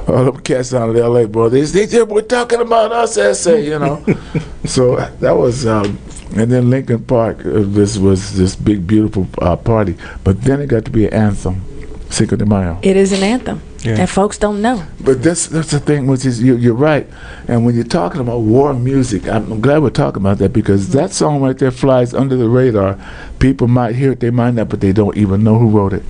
[0.09, 1.27] All them cats out of L.A.
[1.27, 4.05] bro, they they just were talking about us, SA, you know.
[4.65, 5.99] so that was, um,
[6.37, 7.39] and then Lincoln Park.
[7.41, 11.15] Uh, this was this big beautiful uh, party, but then it got to be an
[11.15, 11.65] anthem,
[12.15, 12.79] Cinco de Mayo.
[12.83, 13.61] It is an anthem.
[13.83, 13.97] Yeah.
[13.99, 14.87] And folks don't know.
[15.01, 17.07] But that's that's the thing, which is you, are right.
[17.49, 20.99] And when you're talking about war music, I'm glad we're talking about that because mm-hmm.
[20.99, 22.99] that song right there flies under the radar.
[23.41, 26.03] People might hear it, they might not, but they don't even know who wrote it.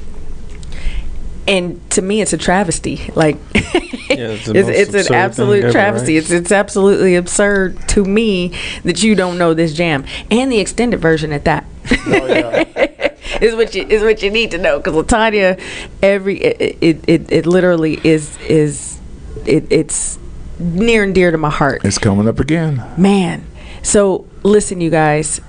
[1.47, 3.11] And to me, it's a travesty.
[3.15, 3.69] Like, yeah,
[4.09, 6.15] it's, it's, it's an absolute travesty.
[6.15, 6.23] Right?
[6.23, 8.53] It's it's absolutely absurd to me
[8.85, 11.65] that you don't know this jam and the extended version at that.
[12.07, 12.87] Oh, yeah.
[13.41, 15.61] is what you is what you need to know because Latanya,
[16.03, 19.01] every it, it it, it literally is is
[19.47, 20.19] it it's
[20.59, 21.85] near and dear to my heart.
[21.85, 23.47] It's coming up again, man.
[23.83, 25.41] So listen, you guys,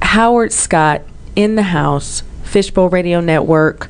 [0.00, 1.02] Howard Scott
[1.34, 3.88] in the house, Fishbowl Radio Network.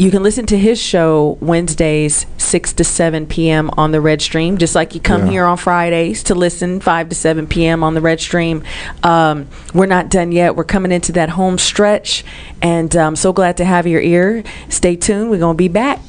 [0.00, 3.70] You can listen to his show Wednesdays, 6 to 7 p.m.
[3.76, 5.30] on the Red Stream, just like you come yeah.
[5.30, 7.84] here on Fridays to listen 5 to 7 p.m.
[7.84, 8.64] on the Red Stream.
[9.02, 10.56] Um, we're not done yet.
[10.56, 12.24] We're coming into that home stretch,
[12.62, 14.42] and I'm um, so glad to have your ear.
[14.70, 15.28] Stay tuned.
[15.28, 16.00] We're going to be back.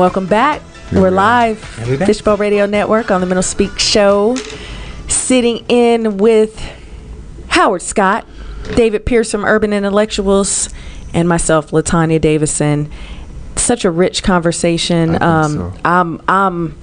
[0.00, 0.62] Welcome back.
[0.94, 1.78] We're live.
[1.78, 2.06] And we back.
[2.06, 4.34] Fishbowl Radio Network on the Mental Speak Show.
[5.08, 6.58] Sitting in with
[7.48, 8.26] Howard Scott,
[8.76, 10.70] David Pierce from Urban Intellectuals,
[11.12, 12.90] and myself, Latanya Davison.
[13.56, 15.16] Such a rich conversation.
[15.16, 15.72] I um, so.
[15.84, 16.78] I'm, I'm,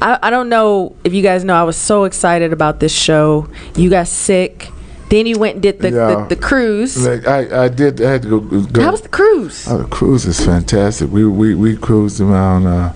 [0.00, 3.48] I, I don't know if you guys know, I was so excited about this show.
[3.74, 4.70] You got sick.
[5.10, 6.26] Then you went and did the, Yeah.
[6.28, 6.96] the, the cruise.
[7.04, 8.00] Like I, I did.
[8.00, 8.40] I had to go.
[8.62, 9.66] go How was the cruise?
[9.68, 11.10] Oh, the cruise is fantastic.
[11.10, 12.92] We we, we cruised around uh,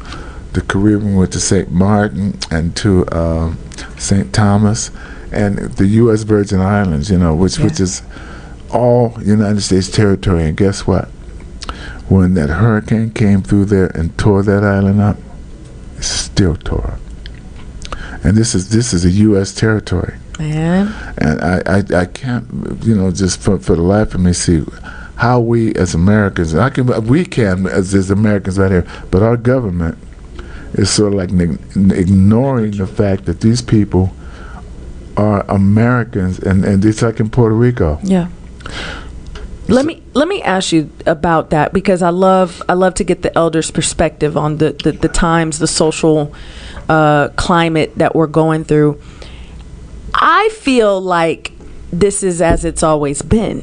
[0.53, 1.73] the Caribbean, went to St.
[1.73, 3.59] Martin and to um
[3.99, 4.33] St.
[4.33, 4.93] Thomas,
[5.33, 6.23] and the U.S.
[6.23, 7.11] Virgin Islands.
[7.11, 8.03] You know, which which is
[8.71, 10.45] all United States territory.
[10.45, 11.07] And guess what?
[12.09, 15.17] When that hurricane came through there and tore that island up,
[15.97, 17.01] it still tore up.
[18.23, 19.53] And this is this is a U.S.
[19.53, 20.93] territory Man.
[21.19, 22.47] and I, I, I can't,
[22.85, 24.65] you know, just for, for the life of me see
[25.17, 29.37] how we as Americans, I can, we can as, as Americans right here, but our
[29.37, 29.97] government
[30.75, 34.13] is sort of like ignoring the fact that these people
[35.17, 38.01] are Americans, and and it's like in Puerto Rico.
[38.03, 38.29] Yeah.
[39.69, 43.23] Let me let me ask you about that because I love I love to get
[43.23, 46.35] the elders' perspective on the the, the times, the social
[46.89, 49.01] uh, climate that we're going through.
[50.27, 51.53] I feel like
[51.93, 53.63] this is as it's always been.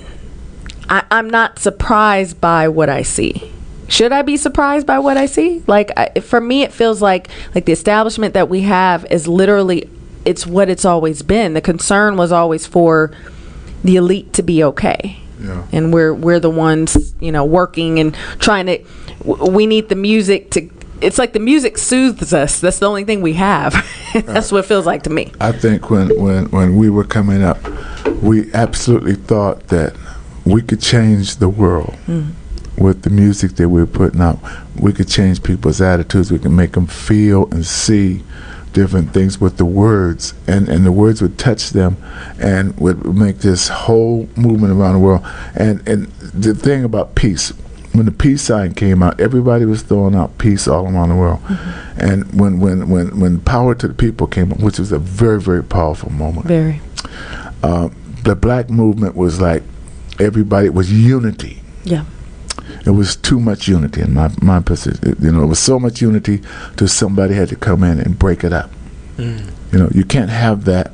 [0.88, 3.51] I, I'm not surprised by what I see.
[3.88, 5.64] Should I be surprised by what I see?
[5.66, 9.89] Like I, for me, it feels like like the establishment that we have is literally
[10.24, 11.55] it's what it's always been.
[11.55, 13.12] The concern was always for
[13.84, 15.66] the elite to be okay Yeah.
[15.72, 18.78] and we're we're the ones you know working and trying to
[19.26, 20.70] w- we need the music to
[21.02, 23.74] it's like the music soothes us that's the only thing we have
[24.26, 27.43] that's what it feels like to me I think when, when, when we were coming
[27.43, 27.58] up,
[28.22, 29.95] we absolutely thought that
[30.45, 32.30] we could change the world hmm.
[32.78, 34.39] with the music that we were putting out.
[34.80, 36.32] We could change people's attitudes.
[36.32, 38.24] We could make them feel and see
[38.74, 41.97] different things with the words, and, and the words would touch them
[42.39, 45.26] and would make this whole movement around the world.
[45.56, 47.52] And, and the thing about peace,
[47.94, 51.42] when the peace sign came out, everybody was throwing out peace all around the world.
[51.98, 55.42] And when, when, when, when Power to the People came up, which was a very,
[55.42, 56.82] very powerful moment, very
[57.64, 57.89] uh,
[58.24, 59.64] the black movement was like
[60.20, 61.62] everybody it was unity.
[61.84, 62.06] yeah
[62.86, 65.16] It was too much unity in my my position.
[65.20, 66.42] You know, it was so much unity
[66.78, 68.70] to somebody had to come in and break it up.
[69.72, 70.92] You know, you can't have that.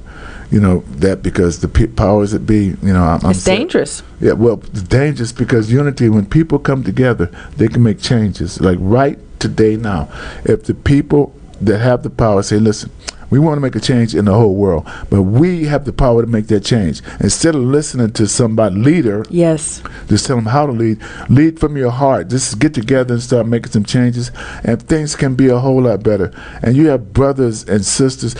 [0.49, 2.67] You know that because the pe- powers that be.
[2.81, 6.07] You know, I'm, I'm it's saying- dangerous Yeah, well, it's dangerous because unity.
[6.09, 7.25] When people come together,
[7.57, 8.61] they can make changes.
[8.61, 10.09] Like right today, now,
[10.45, 12.91] if the people that have the power say, "Listen,
[13.29, 16.21] we want to make a change in the whole world, but we have the power
[16.21, 20.65] to make that change," instead of listening to somebody leader yes just tell them how
[20.65, 20.97] to lead.
[21.27, 22.29] Lead from your heart.
[22.29, 24.31] Just get together and start making some changes,
[24.63, 26.31] and things can be a whole lot better.
[26.63, 28.33] And you have brothers and sisters.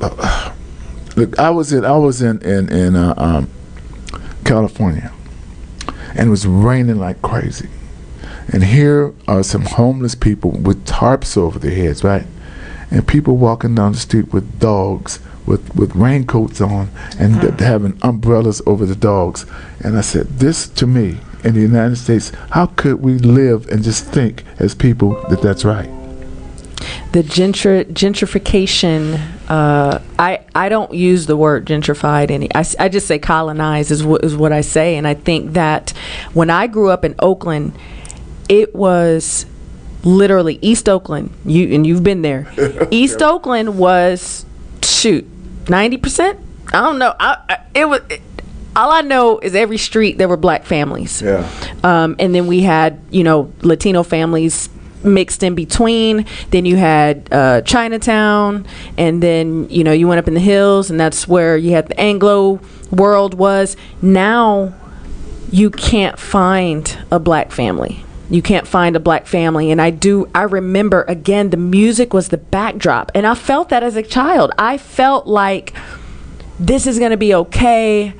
[0.00, 0.50] Uh,
[1.22, 3.48] Look, I was in I was in in in uh, um,
[4.44, 5.12] California,
[6.16, 7.68] and it was raining like crazy.
[8.52, 12.26] And here are some homeless people with tarps over their heads, right?
[12.90, 17.96] And people walking down the street with dogs, with, with raincoats on, and th- having
[18.02, 19.46] umbrellas over the dogs.
[19.78, 23.84] And I said, this to me in the United States, how could we live and
[23.84, 26.01] just think as people that that's right?
[27.12, 33.06] The gentr- gentrification uh, I, I don't use the word gentrified any I, I just
[33.06, 35.90] say colonized is what, is what I say and I think that
[36.32, 37.74] when I grew up in Oakland
[38.48, 39.46] it was
[40.04, 42.52] literally East Oakland you and you've been there.
[42.90, 44.46] East Oakland was
[44.82, 45.26] shoot
[45.66, 48.22] 90% I don't know I, I, it was it,
[48.74, 51.20] all I know is every street there were black families.
[51.20, 51.48] Yeah.
[51.84, 54.68] um, and then we had you know Latino families
[55.04, 56.26] mixed in between.
[56.50, 60.90] Then you had uh, Chinatown, and then you know you went up in the hills,
[60.90, 63.76] and that's where you had the Anglo world was.
[64.00, 64.74] Now
[65.50, 68.04] you can't find a black family.
[68.30, 69.70] You can't find a black family.
[69.70, 73.12] And I do, I remember again, the music was the backdrop.
[73.14, 74.52] And I felt that as a child.
[74.58, 75.74] I felt like
[76.58, 78.14] this is going to be okay.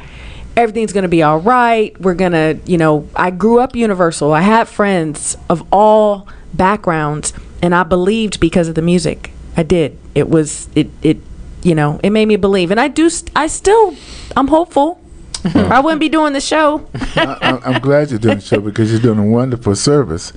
[0.57, 1.99] Everything's going to be all right.
[2.01, 4.33] We're going to, you know, I grew up Universal.
[4.33, 7.33] I had friends of all backgrounds,
[7.63, 9.33] and I believed because of the music.
[9.57, 9.99] I did.
[10.15, 11.19] It was, it, it,
[11.63, 12.71] you know, it made me believe.
[12.71, 13.97] And I do, st- I still,
[14.37, 15.01] I'm hopeful.
[15.43, 15.73] Mm-hmm.
[15.73, 16.87] I wouldn't be doing the show.
[16.95, 20.33] I, I- I'm glad you're doing the show because you're doing a wonderful service.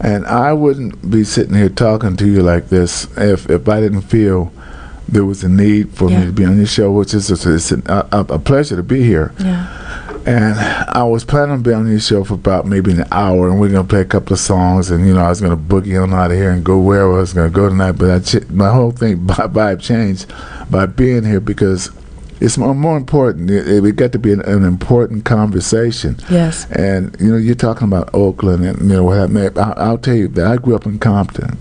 [0.00, 4.02] And I wouldn't be sitting here talking to you like this if, if I didn't
[4.02, 4.52] feel
[5.08, 6.20] there was a need for Yeah.
[6.20, 8.82] me to be on your show, which is a, it's an, a, a pleasure to
[8.82, 9.32] be here.
[9.40, 9.84] Yeah.
[10.26, 13.58] And I was planning on being on this show for about maybe an hour, and
[13.58, 16.00] we are gonna play a couple of songs, and you know I was gonna boogie
[16.02, 17.92] on out of here and go where I was gonna go tonight.
[17.92, 20.26] But I ch- my whole thing my vibe changed
[20.70, 21.90] by being here because
[22.40, 23.50] it's more, more important.
[23.50, 26.16] It, it, got to be an, an important conversation.
[26.30, 26.70] Yes.
[26.72, 29.58] And you know, you're talking about Oakland, and you know what happened.
[29.58, 31.56] I, I'll tell you that I grew up in Compton,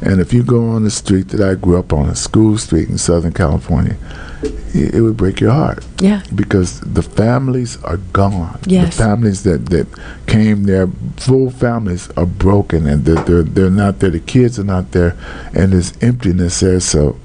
[0.00, 2.88] and if you go on the street that I grew up on, a School Street
[2.88, 3.96] in Southern California,
[4.74, 6.22] it, it would break your heart Yeah.
[6.34, 8.58] because the families are gone.
[8.66, 8.96] Yes.
[8.96, 9.86] The families that, that
[10.26, 14.10] came there, full families are broken and they're, they're, they're not there.
[14.10, 15.16] The kids are not there
[15.54, 16.80] and there's emptiness there.
[16.80, 17.18] So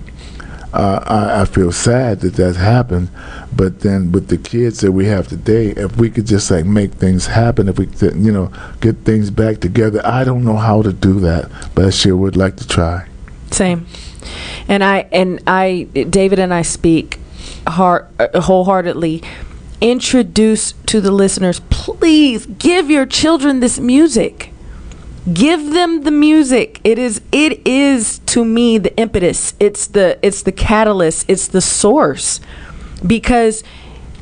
[0.74, 3.10] I, I feel sad that that happened.
[3.56, 6.94] But then with the kids that we have today, if we could just like make
[6.94, 8.52] things happen, if we could, you know,
[8.82, 12.36] get things back together, I don't know how to do that, but I sure would
[12.36, 13.08] like to try.
[13.52, 13.86] Same.
[14.68, 17.20] And I and I David and I speak
[17.68, 19.22] heart uh, wholeheartedly
[19.82, 24.53] introduce to the listeners please give your children this music
[25.32, 26.82] give them the music.
[26.84, 29.54] It is it is to me the impetus.
[29.60, 31.26] It's the it's the catalyst.
[31.30, 32.40] It's the source.
[33.06, 33.64] Because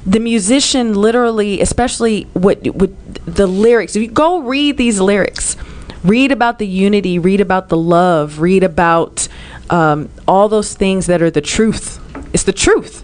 [0.06, 2.98] the musician literally especially what with
[3.36, 5.56] the lyrics if you go read these lyrics
[6.04, 9.28] read about the unity read about the love read about
[9.72, 12.00] um, all those things that are the truth.
[12.34, 13.04] It's the truth.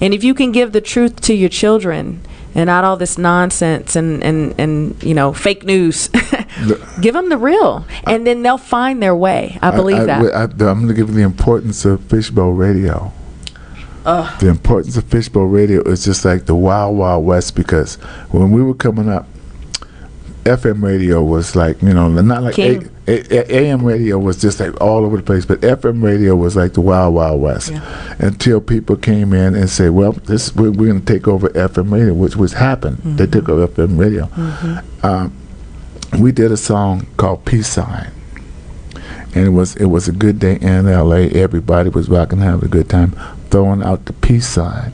[0.00, 2.22] And if you can give the truth to your children
[2.54, 6.08] and not all this nonsense and and and you know fake news.
[7.00, 9.58] Give them the real and then they'll find their way.
[9.62, 10.34] I believe I, that.
[10.34, 13.12] I, am going to give you the importance of Fishbowl Radio.
[14.04, 17.96] the importance of Fishbowl Radio is just like the Wild Wild West because
[18.30, 19.26] when we were coming up,
[20.44, 24.80] FM radio was like you know not like a, a, AM radio was just like
[24.80, 28.14] all over the place, but FM radio was like the Wild Wild West Yeah.
[28.18, 31.92] until people came in and said, "Well, this we're, we're going to take over FM
[31.92, 32.98] radio," which was happened.
[33.18, 34.28] They took over FM radio.
[35.02, 35.32] Um,
[36.18, 38.10] we did a song called Peace Sign
[39.34, 41.28] and it was it was a good day in LA.
[41.32, 43.12] Everybody was rocking, having a good time,
[43.50, 44.92] throwing out the peace sign.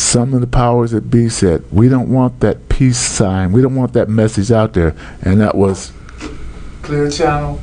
[0.00, 3.52] Some of the powers that be said, "We don't want that peace sign.
[3.52, 5.92] We don't want that message out there," and that was
[6.82, 7.60] Clear Channel.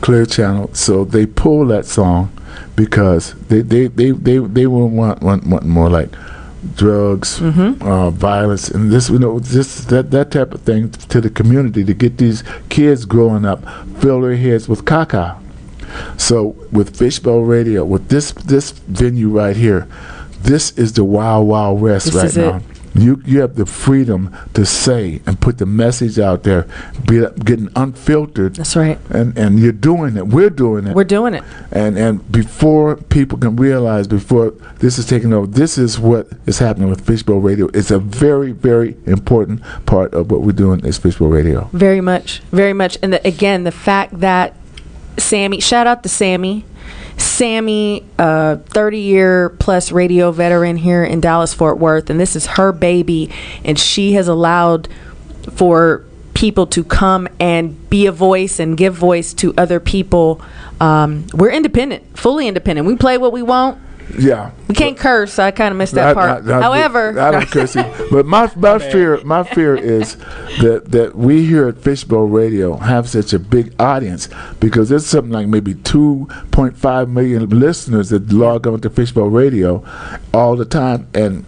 [0.00, 0.70] Clear Channel.
[0.74, 2.30] So they pulled that song
[2.76, 6.08] because they they they they, they were want, want want more like
[6.76, 11.30] drugs, uh, violence, and this you know just that that type of thing to the
[11.30, 13.60] community to get these kids growing up
[13.98, 15.36] fill their heads with caca.
[16.16, 19.88] So with Fishbowl Radio, with this this venue right here,
[20.42, 22.42] this is the wild wild west This right is it.
[22.42, 22.60] now.
[22.92, 26.66] You you have the freedom to say and put the message out there,
[27.06, 30.26] be getting unfiltered, that's right and and you're doing it.
[30.26, 35.06] We're doing it we're doing it and and before people can realize before this is
[35.06, 39.62] taken over this is what is happening with fishbowl radio it's a very very important
[39.86, 42.98] part of what we're doing is fishbowl radio Very much, very much.
[43.02, 44.54] And the, again, the fact that
[45.16, 46.64] Sammy, shout out to Sammy.
[47.20, 52.46] Sammy, uh, 30 year plus radio veteran here in Dallas Fort Worth, and this is
[52.46, 53.30] her baby,
[53.64, 54.88] and she has allowed
[55.52, 56.04] for
[56.34, 60.40] people to come and be a voice and give voice to other people.
[60.80, 62.86] Um, we're independent, fully independent.
[62.86, 63.78] We play what we want.
[64.18, 64.50] Yeah.
[64.68, 65.32] We can't curse.
[65.34, 66.46] So I kind of missed that I- part.
[66.46, 68.06] I- I- However, I don't curse either.
[68.10, 70.16] but my my fear my fear is
[70.60, 74.28] that that we here at Fishbowl Radio have such a big audience
[74.60, 79.84] because there's something like maybe 2.5 million listeners that log on to Fishbowl Radio
[80.34, 81.06] all the time.
[81.14, 81.44] And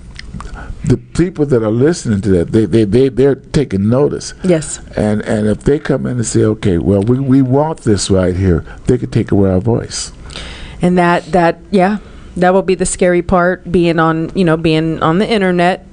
[0.84, 4.34] the people that are listening to that they they, they they're taking notice.
[4.42, 8.10] Yes, and and if they come in and say okay well we, we want this
[8.10, 10.12] right here they could take away our voice.
[10.80, 11.98] And that that yeah
[12.36, 15.86] that will be the scary part being on you know being on the internet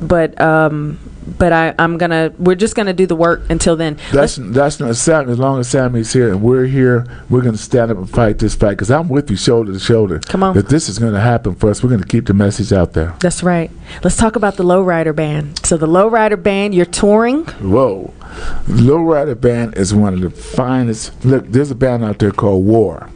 [0.00, 0.98] but um
[1.38, 3.98] but I, I'm gonna we're just gonna do the work until then.
[4.12, 5.28] That's that's not Sam.
[5.28, 8.38] As long as Sammy's here and we're here, we're going to stand up and fight
[8.38, 8.70] this fight.
[8.70, 10.20] Because I'm with you, shoulder to shoulder.
[10.20, 10.54] Come on.
[10.54, 11.82] That this is going to happen for us.
[11.82, 13.14] We're going to keep the message out there.
[13.20, 13.70] That's right.
[14.02, 15.64] Let's talk about the Lowrider Band.
[15.64, 17.44] So the Lowrider Band, you're touring.
[17.44, 18.12] Whoa,
[18.66, 21.24] Lowrider Band is one of the finest.
[21.24, 23.09] Look, there's a band out there called War.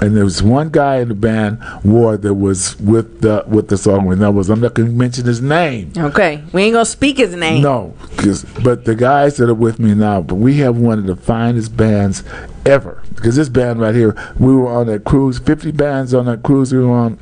[0.00, 3.76] And there was one guy in the band War that was with the with the
[3.76, 5.92] song, and that was I'm not going to mention his name.
[5.96, 7.62] Okay, we ain't gonna speak his name.
[7.62, 7.94] No,
[8.62, 11.76] but the guys that are with me now, but we have one of the finest
[11.76, 12.22] bands
[12.64, 13.02] ever.
[13.14, 16.72] Because this band right here, we were on that cruise, 50 bands on that cruise
[16.72, 17.18] we were on.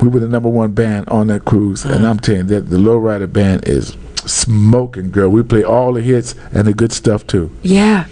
[0.00, 1.84] We were the number one band on that cruise.
[1.84, 2.10] And mm.
[2.10, 3.96] I'm telling you that the Lowrider band is
[4.26, 5.28] smoking, girl.
[5.28, 7.50] We play all the hits and the good stuff too.
[7.62, 8.06] Yeah.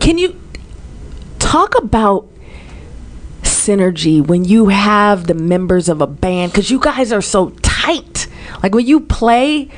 [0.00, 0.40] Can you
[1.38, 2.28] talk about
[3.66, 6.52] synergy when you have the members of a band?
[6.52, 8.26] Because you guys are so tight.
[8.62, 9.68] Like when you play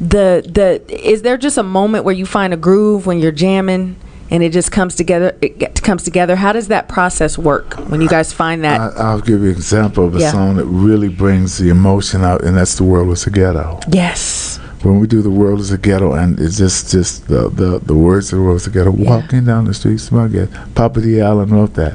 [0.00, 3.94] the the is there just a moment where you find a groove when you're jamming
[4.30, 8.00] and it just comes together it get- comes together how does that process work when
[8.00, 10.32] you guys find that I, I'll give you an example of a Yeah.
[10.32, 14.58] song that really brings the emotion out, and that's "The World Is a Ghetto." yes
[14.82, 17.94] When we do "The World Is a Ghetto," and it's just just the the, the
[17.94, 20.48] words of "The World Is a Ghetto," walking down the street, smug it.
[20.74, 21.94] Papa Dee Allen wrote that,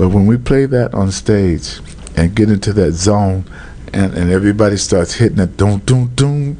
[0.00, 1.78] but when we play that on stage
[2.16, 3.44] and get into that zone,
[3.92, 6.56] and, and everybody starts hitting it, doom doom doom,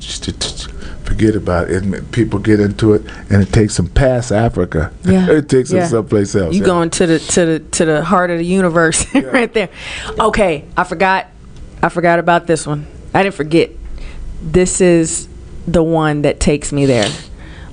[1.04, 1.82] forget about it.
[1.82, 4.92] And people get into it, and it takes them past Africa.
[5.04, 5.30] Yeah.
[5.38, 5.80] it takes Yeah.
[5.80, 6.54] them someplace else.
[6.54, 6.66] you yeah.
[6.66, 9.70] going to the to the to the heart of the universe right there
[10.18, 11.28] okay i forgot
[11.82, 13.70] i forgot about this one i didn't forget
[14.42, 15.28] this is
[15.66, 17.08] the one that takes me there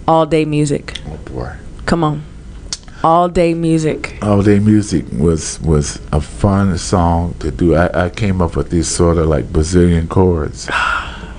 [0.08, 1.56] all day music Oh boy.
[1.86, 2.24] come on
[3.08, 7.74] all day music all day music was was a fun song to do.
[7.74, 10.70] I, I came up with these sort of like Brazilian chords.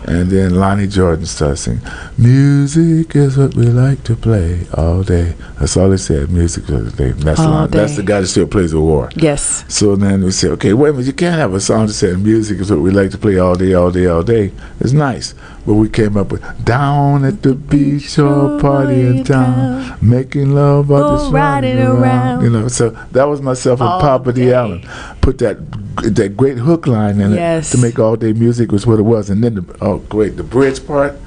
[0.08, 1.82] And then Lonnie Jordan starts singing,
[2.16, 5.34] Music is what we like to play all day.
[5.58, 7.76] That's all they said, music is what they That's, All day.
[7.78, 9.10] that's the guy that still plays the war.
[9.16, 11.92] yes So then we said, okay, wait a minute, you can't have a song that
[11.92, 14.50] said music is what we like to play all day, all day, all day.
[14.80, 15.34] It's nice.
[15.68, 20.90] But we came up with down at the beach or party in town, making love
[20.90, 21.98] or just riding around.
[22.02, 22.44] around.
[22.44, 24.80] You know, so that was myself and Papa Dee Allen.
[25.20, 25.58] Put that
[26.14, 27.74] that great hook line in Yes.
[27.74, 29.28] it to make all day music was what it was.
[29.28, 31.18] And then the oh great, the bridge part.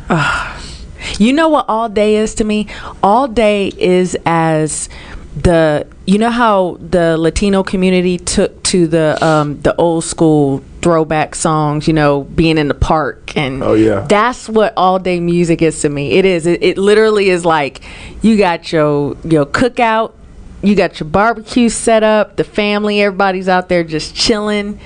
[1.20, 2.66] You know what all day is to me?
[3.04, 4.90] All day is as
[5.36, 11.36] the you know how the Latino community took to the um the old school throwback
[11.36, 14.06] songs, you know, being in the park and Oh, yeah.
[14.10, 16.12] That's what all day music is to me.
[16.14, 16.46] It is.
[16.48, 17.82] It, it literally is like
[18.22, 20.14] you got your your cookout,
[20.62, 24.80] you got your barbecue set up, the family, everybody's out there just chilling.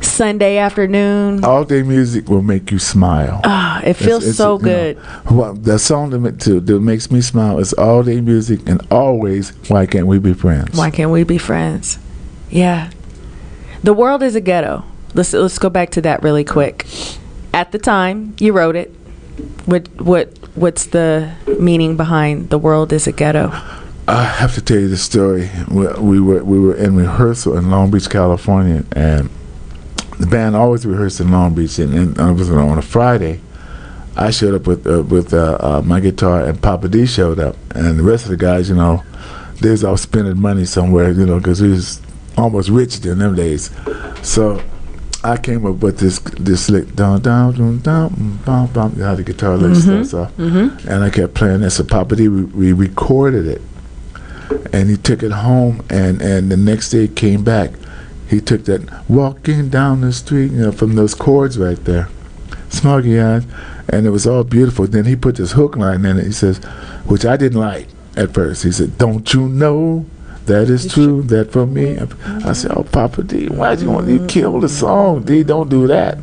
[0.00, 1.44] Sunday afternoon.
[1.44, 3.40] All day music will make you smile.
[3.44, 4.98] Ah, it feels it's, so you know, good.
[5.30, 9.50] well, the song that, to, that makes me smile is all day music and always
[9.68, 10.76] why can't we be friends?
[10.76, 11.98] Why can't we be friends?
[12.50, 12.90] Yeah.
[13.82, 14.84] The world is a ghetto.
[15.14, 16.86] Let's let's go back to that really quick.
[17.54, 18.94] At the time you wrote it,
[19.64, 23.50] what what what's the meaning behind the world is a ghetto?
[24.06, 25.50] I have to tell you the story.
[25.68, 29.30] We, we were we were in rehearsal in Long Beach, California, and
[30.20, 31.78] the band always rehearsed in Long Beach.
[31.78, 33.40] And, and it was on a Friday.
[34.16, 37.56] I showed up with uh, with uh, uh, my guitar, and Papa Dee showed up,
[37.74, 39.02] and the rest of the guys, you know,
[39.60, 42.00] they was all spending money somewhere, you know, because we was
[42.36, 43.70] almost rich in them days.
[44.22, 44.60] So
[45.22, 49.22] I came up with this this lick down down down down bum bum how the
[49.22, 51.70] guitar lick starts off, and I kept playing that.
[51.70, 53.62] So Papa Dee we, we recorded it,
[54.72, 57.70] and he took it home, and and the next day came back.
[58.30, 62.08] He took that walking down the street, you know, from those chords right there,
[62.68, 63.44] smoggy eyes,
[63.88, 64.86] and it was all beautiful.
[64.86, 66.26] Then he put this hook line in it.
[66.26, 66.58] He says,
[67.06, 68.62] which I didn't like at first.
[68.62, 70.06] He said, "Don't you know?"
[70.46, 71.22] That is true.
[71.24, 72.48] That for me, mm-hmm.
[72.48, 75.24] I said, "Oh, Papa Dee, why do you want to kill the song?
[75.24, 76.18] D, don't do that.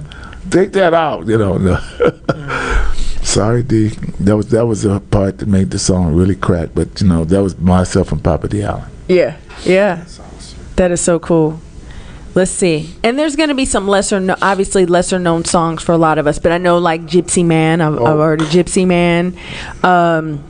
[0.49, 1.57] Take that out." You know.
[1.57, 1.75] No.
[3.21, 3.89] Sorry, D.
[4.21, 6.69] That was that was the part that made the song really crack.
[6.73, 8.89] But you know, that was myself and Papa Dee Allen.
[9.09, 9.35] Yeah.
[9.65, 10.05] Yeah.
[10.77, 11.59] That is so cool.
[12.38, 12.93] Let's see.
[13.03, 16.19] And there's going to be some lesser, no, obviously lesser known songs for a lot
[16.19, 18.17] of us, but I know like Gypsy Man, I've, I've Oh.
[18.21, 19.35] heard of Gypsy Man,
[19.81, 20.43] um,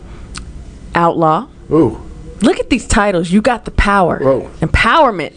[0.93, 1.47] Outlaw.
[1.71, 2.01] Ooh,
[2.41, 3.31] Look at these titles.
[3.31, 4.49] You got the power, Whoa.
[4.59, 5.31] empowerment.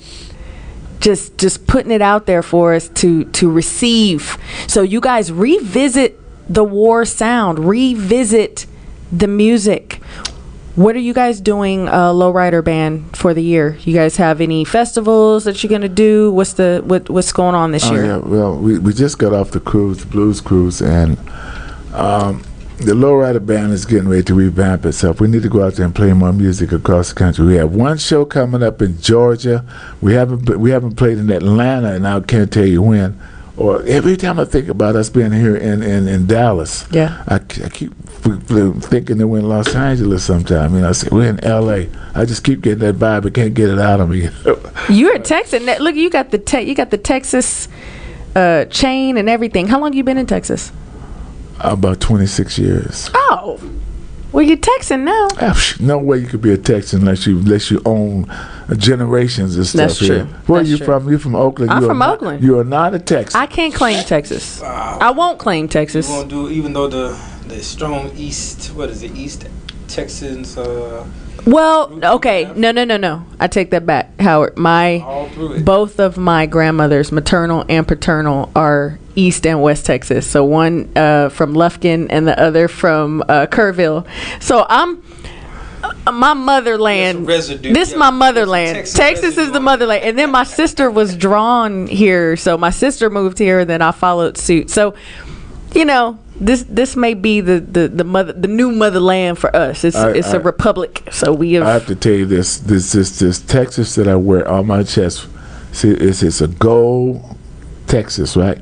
[0.98, 4.36] Just, just putting it out there for us to to receive.
[4.66, 6.18] So you guys revisit
[6.52, 8.66] the war sound, revisit
[9.12, 10.00] the music.
[10.76, 13.76] What are you guys doing, uh, Lowrider Band, for the year?
[13.82, 16.30] You guys have any festivals that you're gonna do?
[16.30, 18.04] What's the what, what's going on this Oh year?
[18.06, 21.18] yeah, well, we, we just got off the cruise, the blues cruise, and
[21.92, 22.42] um,
[22.78, 25.20] the Lowrider Band is getting ready to revamp itself.
[25.20, 27.44] We need to go out there and play more music across the country.
[27.44, 29.64] We have one show coming up in Georgia.
[30.00, 33.20] We haven't we haven't played in Atlanta, and I can't tell you when.
[33.60, 37.22] Or every time I think about us being here in, in, in Dallas, Yeah.
[37.28, 40.74] I, I keep thinking that we're in Los Angeles sometime.
[40.74, 41.90] You know, I say we're in L.A.
[42.14, 44.30] I just keep getting that vibe, but can't get it out of me.
[44.88, 45.62] You're in Texas.
[45.78, 47.68] Look, you got the te- you got the Texas
[48.34, 49.66] uh, chain and everything.
[49.68, 50.72] How long you been in Texas?
[51.60, 53.10] About 26 years.
[53.12, 53.60] Oh,
[54.32, 55.28] well, you're Texan now.
[55.40, 59.56] Ah, No way you could be a Texan unless you unless you own uh, generations
[59.56, 59.78] and stuff.
[59.88, 60.24] That's here.
[60.46, 60.86] Where That's you true.
[60.86, 61.08] from?
[61.08, 61.70] You're from Oakland?
[61.70, 62.42] I'm You are from not- Oakland.
[62.42, 63.40] You are not a Texan.
[63.40, 64.62] I can't claim Texas.
[64.62, 66.08] I won't claim Texas.
[66.08, 66.32] You Texas.
[66.32, 67.18] gonna do even though the
[67.48, 69.46] the strong East what is it East
[69.88, 71.04] Texans uh
[71.46, 73.24] Well, okay, no, no, no, no.
[73.40, 74.56] I take that back, Howard.
[74.58, 75.64] My all through it.
[75.64, 80.26] both of my grandmothers, maternal and paternal, are East and West Texas.
[80.26, 84.06] So one uh, from Lufkin and the other from uh, Kerrville.
[84.40, 85.02] So I'm
[86.06, 87.26] uh, my motherland.
[87.26, 87.98] Residue, This yeah.
[87.98, 88.76] my motherland.
[88.76, 89.60] Texas, Texas is the residue on it.
[89.64, 90.04] motherland.
[90.04, 93.92] And then my sister was drawn here, so my sister moved here, and then I
[93.92, 94.70] followed suit.
[94.70, 94.94] So,
[95.74, 99.84] you know, this this may be the the the mother the new motherland for us.
[99.84, 101.02] It's I- it's a I- republic.
[101.10, 101.66] So we have.
[101.66, 104.82] I have to tell you this: this this this Texas that I wear on my
[104.82, 105.28] chest.
[105.72, 107.20] See, it's it's a gold
[107.86, 108.58] Texas, right?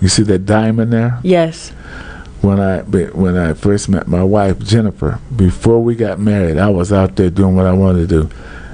[0.00, 1.18] You see that diamond there?
[1.22, 1.70] yes.
[2.40, 6.90] When I when I first met my wife Jennifer, before we got married, I was
[6.90, 8.30] out there doing what I wanted to do,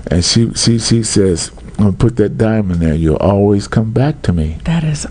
[0.09, 2.95] and she she she says, "I'm gonna put that diamond there.
[2.95, 5.05] You'll always come back to me." That is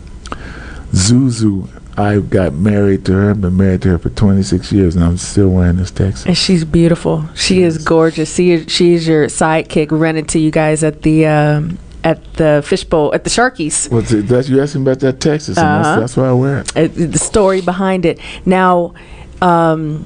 [0.93, 3.29] Zuzu, I got married to her.
[3.31, 6.25] I've Been married to her for 26 years, and I'm still wearing this Texas.
[6.25, 7.25] And she's beautiful.
[7.35, 8.33] She is gorgeous.
[8.33, 12.63] She is, she is your sidekick running to you guys at the um, at the
[12.65, 13.89] fishbowl at the Sharkies.
[13.91, 15.81] Well, th- that's you asking about that Texas, Uh-huh.
[15.83, 16.77] that's, that's why I wear it.
[16.77, 18.19] Uh, the story behind it.
[18.45, 18.93] Now,
[19.41, 20.05] um,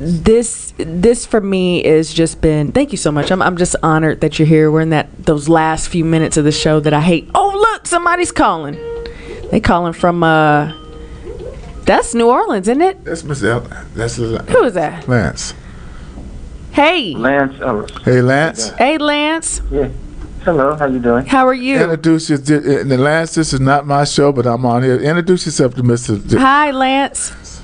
[0.00, 2.70] this this for me is just been.
[2.72, 3.30] Thank you so much.
[3.32, 4.70] I'm I'm just honored that you're here.
[4.70, 7.28] We're in that those last few minutes of the show that I hate.
[7.34, 8.76] Oh look, somebody's calling.
[9.50, 10.72] They calling from uh.
[11.84, 13.02] That's New Orleans, isn't it?
[13.04, 13.60] That's Miss El-
[13.94, 15.08] That's L- Who is that?
[15.08, 15.54] Lance.
[16.72, 17.90] Hey, Lance Ellis.
[18.04, 18.68] Hey, Lance.
[18.78, 19.62] hey, Lance.
[19.70, 19.88] Yeah.
[20.48, 21.26] Hello, how you doing?
[21.26, 21.78] How are you?
[21.78, 22.36] Introduce you.
[22.36, 24.96] uh, And Lance, this is not my show, but I'm on here.
[24.96, 26.26] Introduce yourself to Mr.
[26.26, 27.60] J- Hi, Lance.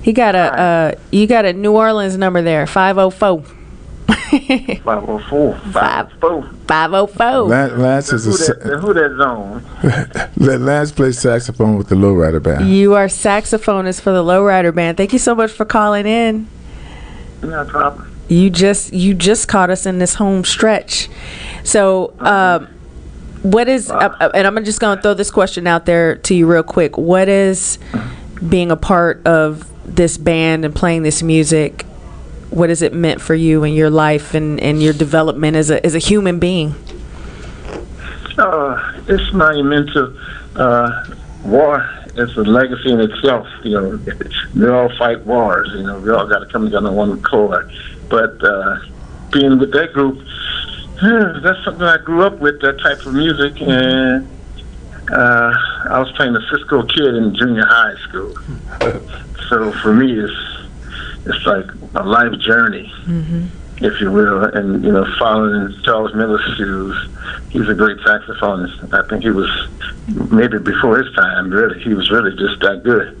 [0.00, 3.42] He got a uh, you got a New Orleans number there, 504.
[4.06, 5.58] 504.
[5.74, 6.42] 504.
[6.66, 7.40] 504.
[7.42, 10.30] Lance, Lance is a Who sa- that, who that zone?
[10.46, 12.66] Let Lance plays saxophone with the Lowrider Band.
[12.66, 14.96] You are saxophonist for the Lowrider Band.
[14.96, 16.48] Thank you so much for calling in.
[17.42, 18.10] No problem.
[18.28, 21.08] You just you just caught us in this home stretch.
[21.62, 22.66] So, um,
[23.42, 23.90] what is?
[23.90, 26.64] Uh, uh, and I'm just going to throw this question out there to you real
[26.64, 26.98] quick.
[26.98, 27.78] What is
[28.48, 31.82] being a part of this band and playing this music?
[32.50, 35.84] What has it meant for you in your life and, and your development as a
[35.86, 36.74] as a human being?
[38.38, 40.16] Uh, it's monumental.
[40.56, 41.04] Uh,
[41.44, 43.46] war is a legacy in itself.
[43.62, 44.00] You know,
[44.56, 45.70] we all fight wars.
[45.74, 47.70] You know, we all got to come together on one accord.
[48.08, 48.78] But uh,
[49.32, 50.18] being with that group,
[51.42, 52.60] that's something I grew up with.
[52.60, 54.28] That type of music, and
[55.10, 55.52] uh,
[55.90, 58.34] I was playing the Cisco Kid in junior high school.
[59.48, 60.32] so for me, it's
[61.26, 62.92] it's like a life journey
[63.80, 67.08] if you will, and you know, following Charles Miller's shoes.
[67.50, 68.94] He's a great saxophonist.
[68.94, 69.50] I think he was
[70.30, 71.50] maybe before his time.
[71.50, 73.20] Really, he was really just that good.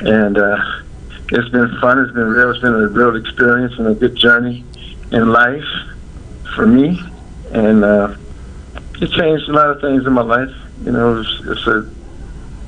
[0.00, 0.58] And uh,
[1.30, 1.98] it's been fun.
[2.00, 2.50] It's been real.
[2.50, 4.64] It's been a real experience and a good journey
[5.12, 5.64] in life
[6.54, 7.00] for me.
[7.52, 8.14] And uh,
[9.00, 10.50] it changed a lot of things in my life.
[10.84, 11.88] You know, it's, it's a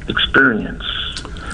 [0.09, 0.83] experience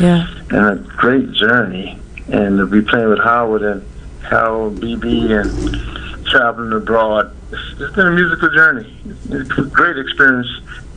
[0.01, 0.27] Yeah.
[0.51, 1.99] and a great journey.
[2.31, 3.83] And to be playing with Howard and
[4.23, 8.99] Harold BB and traveling abroad, it's, it's been a musical journey.
[9.31, 10.49] It's a great experience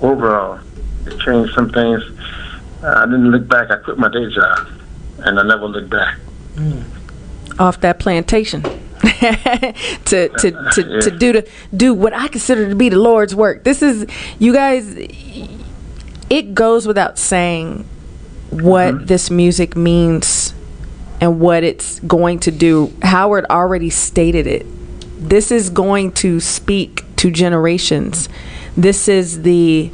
[0.01, 0.59] overall.
[1.05, 2.03] It changed some things.
[2.83, 3.69] I didn't look back.
[3.71, 4.67] I quit my day job,
[5.23, 6.17] and I never looked back.
[7.59, 8.61] off that plantation
[9.01, 13.63] to to to, to do the do what I consider to be the Lord's work.
[13.63, 14.05] This is
[14.39, 14.95] you guys.
[16.29, 17.85] It goes without saying
[18.51, 20.53] what this music means
[21.19, 22.93] and what it's going to do.
[23.01, 24.65] Howard already stated it.
[25.17, 28.29] This is going to speak to generations.
[28.77, 29.91] This is the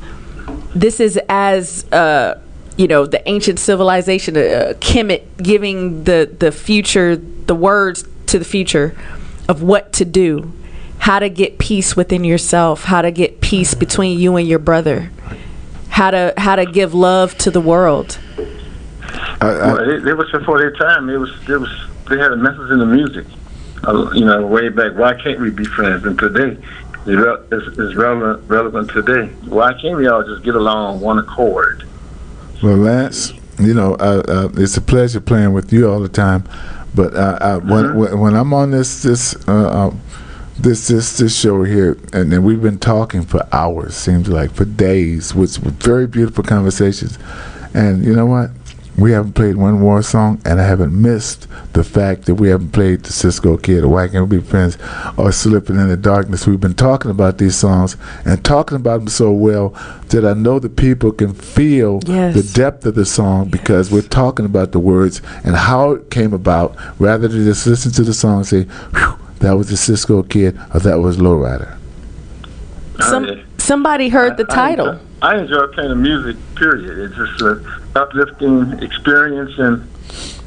[0.76, 2.40] this is as uh,
[2.78, 8.46] you know the ancient civilization, uh, Kemet giving the the future the words to the
[8.46, 8.96] future
[9.50, 10.54] of what to do,
[11.00, 15.12] how to get peace within yourself, how to get peace between you and your brother,
[15.90, 18.20] how to how to give love to the world.
[19.42, 21.10] I, I, Well, it, it was before their time.
[21.10, 21.88] It was, it was.
[22.10, 23.26] They had a message in the music.
[23.84, 24.94] Uh, you know, way back.
[24.96, 26.04] Why can't we be friends?
[26.06, 26.58] And today,
[27.06, 29.28] is is, is relevant relevant today.
[29.46, 31.88] Why can't we all just get along on one accord?
[32.62, 36.48] Well, Lance, you know, uh, uh, it's a pleasure playing with you all the time.
[36.96, 39.52] But uh, uh, when, when when I'm on this this uh,
[39.90, 39.96] uh,
[40.60, 44.66] this this this show here, and, and we've been talking for hours, seems like for
[44.66, 47.20] days, with, with very beautiful conversations.
[47.74, 48.50] And you know what?
[48.98, 52.72] We haven't played one war song, and I haven't missed the fact that we haven't
[52.72, 54.76] played the Cisco Kid or Why Can't We Be Friends
[55.18, 56.48] or Slipping in the Darkness.
[56.48, 57.96] We've been talking about these songs
[58.26, 59.70] and talking about them so well
[60.10, 62.34] that I know the people can feel Yes.
[62.34, 66.34] the depth of the song because we're talking about the words and how it came
[66.34, 70.24] about rather than just listen to the song and say, Whew, that was the Cisco
[70.24, 71.78] Kid or that was Lowrider.
[73.00, 74.88] Some oh, somebody heard the I- I title.
[74.90, 76.36] enjoy- I enjoy playing the music.
[76.56, 76.98] Period.
[77.00, 77.60] It's just a
[77.98, 79.88] uplifting experience, and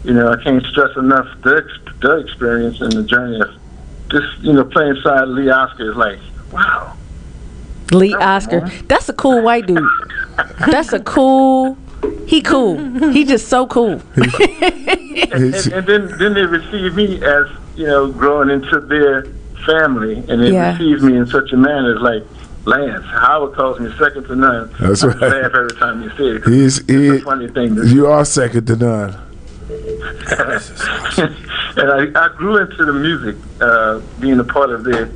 [0.05, 1.63] you know I can't stress enough the
[2.01, 3.51] the experience and the journey of
[4.11, 6.19] just you know playing side Lee Oskar is like
[6.53, 6.97] wow.
[7.93, 8.61] Lee Oskar.
[8.87, 9.85] That's a cool white dude.
[10.71, 11.77] That's a cool.
[12.27, 12.79] He cool.
[13.11, 14.01] He just so cool.
[14.17, 17.47] and, and, and then then they receive me as
[17.77, 19.25] you know growing into their
[19.67, 20.73] family, and they Yeah.
[20.73, 22.25] receive me in such a manner it's like
[22.65, 24.75] Lance Howard calls me second to none.
[24.81, 25.21] That's I right.
[25.21, 26.45] laugh every time you see it.
[26.45, 27.77] He's, he, a funny thing.
[27.87, 29.11] You are second to none.
[31.77, 35.11] and I, I grew into the music, uh, being a part of their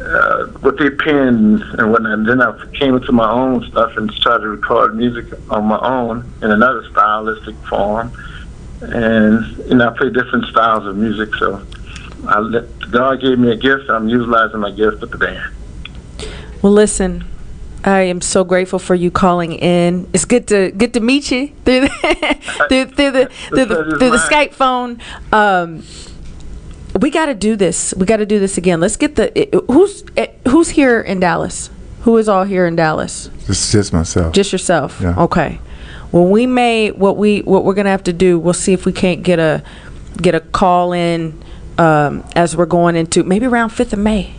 [0.00, 2.12] uh, what they penned and whatnot.
[2.12, 5.78] And then I came into my own stuff and started to record music on my
[5.80, 8.12] own in another stylistic form.
[8.80, 11.34] And you know, I play different styles of music.
[11.36, 11.66] So
[12.28, 13.90] I let, God gave me a gift.
[13.90, 15.52] I'm utilizing my gift with the band.
[16.62, 17.24] Well, listen,
[17.84, 20.08] I am so grateful for you calling in.
[20.12, 21.88] It's good to good to meet you through the
[22.68, 24.16] through, through the through the, pleasure's through the.
[24.18, 25.00] Skype phone.
[25.32, 25.84] Um,
[27.00, 27.94] we got to do this.
[27.96, 28.80] We got to do this again.
[28.80, 31.70] Let's get the it- who's eh, who's here in Dallas.
[32.02, 33.28] Who is all here in Dallas?
[33.48, 34.32] It's just myself.
[34.32, 35.00] Just yourself.
[35.00, 35.14] Yeah.
[35.24, 35.60] Okay.
[36.10, 38.38] Well, we may what we what we're gonna have to do.
[38.38, 39.62] We'll see if we can't get a
[40.16, 41.40] get a call in
[41.76, 44.34] um, as we're going into maybe around fifth of May,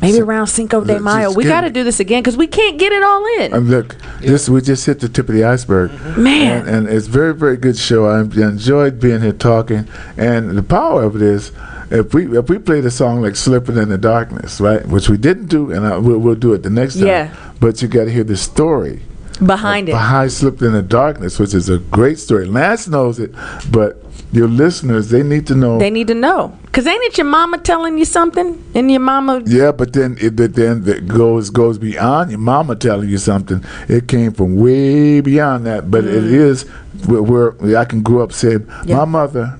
[0.00, 1.32] maybe around Cinco de Mayo.
[1.32, 3.54] We got to do this again because we can't get it all in.
[3.54, 6.22] And look, this we just hit the tip of the iceberg, mm-hmm.
[6.22, 6.58] Man.
[6.60, 8.06] and, and it's very, very good show.
[8.06, 11.52] I enjoyed being here talking, and the power of it is,
[11.90, 15.16] if we if we played a song like "Slipping in the Darkness," right, which we
[15.16, 17.06] didn't do, and I, we'll, we'll do it the next time.
[17.06, 17.36] Yeah.
[17.60, 19.02] But you got to hear the story
[19.44, 19.92] behind it.
[19.92, 22.46] behind "Slipped in the Darkness," which is a great story.
[22.46, 23.32] Lance knows it,
[23.70, 25.78] but your listeners they need to know.
[25.78, 26.56] They need to know.
[26.72, 28.62] Cause ain't it your mama telling you something?
[28.74, 33.08] And your mama Yeah, but then it then it goes goes beyond your mama telling
[33.08, 33.64] you something.
[33.88, 35.90] It came from way beyond that.
[35.90, 36.64] But it is
[37.06, 37.22] where,
[37.52, 38.88] where I can grow up saying, Mm.
[38.88, 38.96] Yeah.
[38.96, 39.58] my mother,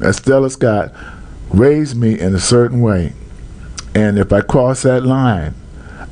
[0.00, 0.92] Estella Scott,
[1.50, 3.12] raised me in a certain way,
[3.94, 5.54] and if I cross that line.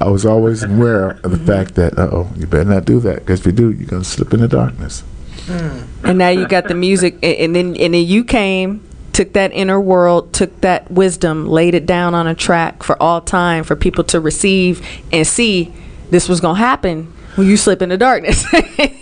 [0.00, 3.16] I was always aware of the fact that, uh oh, you better not do that,
[3.20, 5.02] because if you do, you're going to slip in the darkness.
[5.48, 8.80] and now you got the music a- and then and then you came,
[9.12, 13.20] took that inner world, took that wisdom, laid it down on a track for all
[13.20, 15.72] time for people to receive and see
[16.10, 18.44] this was gonna happen when you slip in the darkness.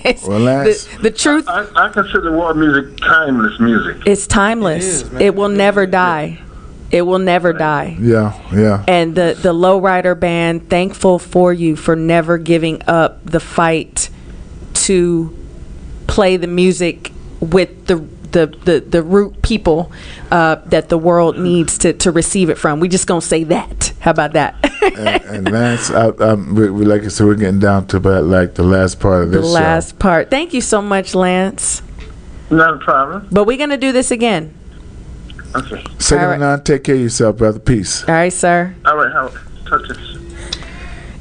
[0.04, 4.02] It's- Well, Lance- the, the truth I, I consider world music timeless music.
[4.04, 5.02] it's timeless.
[5.02, 5.34] It It, is, man.
[5.36, 6.40] will never die.
[6.92, 7.96] It will never die.
[7.98, 8.84] Yeah, yeah.
[8.86, 14.10] and the the lowrider band thankful for you for never giving up the fight
[14.74, 15.34] to
[16.06, 17.96] play the music with the
[18.32, 19.90] the the, the root people
[20.30, 22.80] uh, that the world needs to, to receive it from.
[22.80, 23.92] We just gonna say that.
[24.00, 24.56] How about that?
[24.82, 28.24] and, and Lance, I, um, we, we, like I said, we're getting down to about
[28.24, 29.52] like the last part of the this show.
[29.54, 30.28] last part.
[30.30, 31.82] Thank you so much, Lance.
[32.50, 33.28] Not a problem.
[33.30, 34.54] But we're gonna do this again.
[35.54, 35.84] Okay.
[35.98, 36.36] Second All right.
[36.36, 37.58] to none, take care of yourself, brother.
[37.58, 38.02] Peace.
[38.08, 38.74] All right, sir.
[38.84, 39.40] All right, Howard.
[39.66, 39.98] Touch this.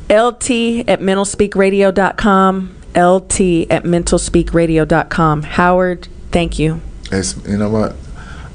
[0.09, 2.75] LT at mentalspeakradio.com.
[2.95, 5.43] LT at mentalspeakradio.com.
[5.43, 6.81] Howard, thank you.
[7.11, 7.95] It's, you know what?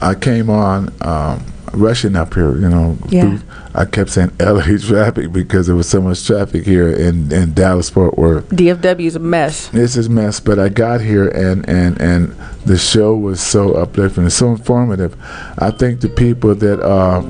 [0.01, 2.53] I came on um, rushing up here.
[2.57, 3.23] You know, Yeah.
[3.23, 3.41] through-
[3.75, 7.91] I kept saying LA traffic because there was so much traffic here in, in Dallas
[7.91, 8.49] Fort Worth.
[8.51, 9.69] DFW is a mess.
[9.69, 14.25] This is mess, but I got here and, and, and the show was so uplifting
[14.25, 15.15] and so informative.
[15.59, 17.21] I think the people that uh,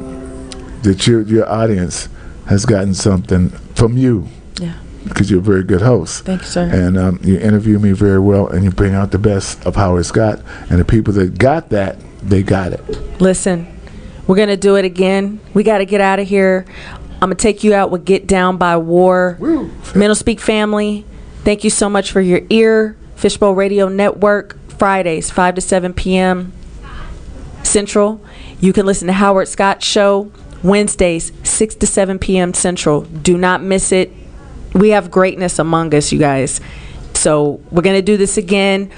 [0.82, 2.08] that your your audience
[2.46, 4.28] has gotten something from you
[4.60, 4.74] Yeah.
[5.04, 6.24] because you're a very good host.
[6.24, 6.62] Thank you, sir.
[6.72, 10.06] And um, you interview me very well, and you bring out the best of Howard
[10.06, 10.40] Scott.
[10.70, 12.80] And the people that got that, they got it.
[13.20, 13.66] Listen,
[14.26, 15.40] we're going to do it again.
[15.54, 16.64] We got to get out of here.
[17.14, 19.36] I'm going to take you out with Get Down by War.
[19.94, 21.04] Mental Speak family,
[21.44, 22.96] thank you so much for your ear.
[23.14, 26.52] Fishbowl Radio Network, Fridays, 5 to 7 p.m.
[27.62, 28.20] Central.
[28.60, 30.30] You can listen to Howard Scott Show
[30.62, 32.52] Wednesdays, 6 to 7 p.m.
[32.52, 33.02] Central.
[33.02, 34.12] Do not miss it.
[34.74, 36.60] We have greatness among us, you guys.
[37.14, 38.90] So we're going to do this again.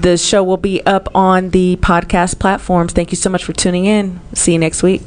[0.00, 2.92] The show will be up on the podcast platforms.
[2.92, 4.20] Thank you so much for tuning in.
[4.34, 5.02] See you next week.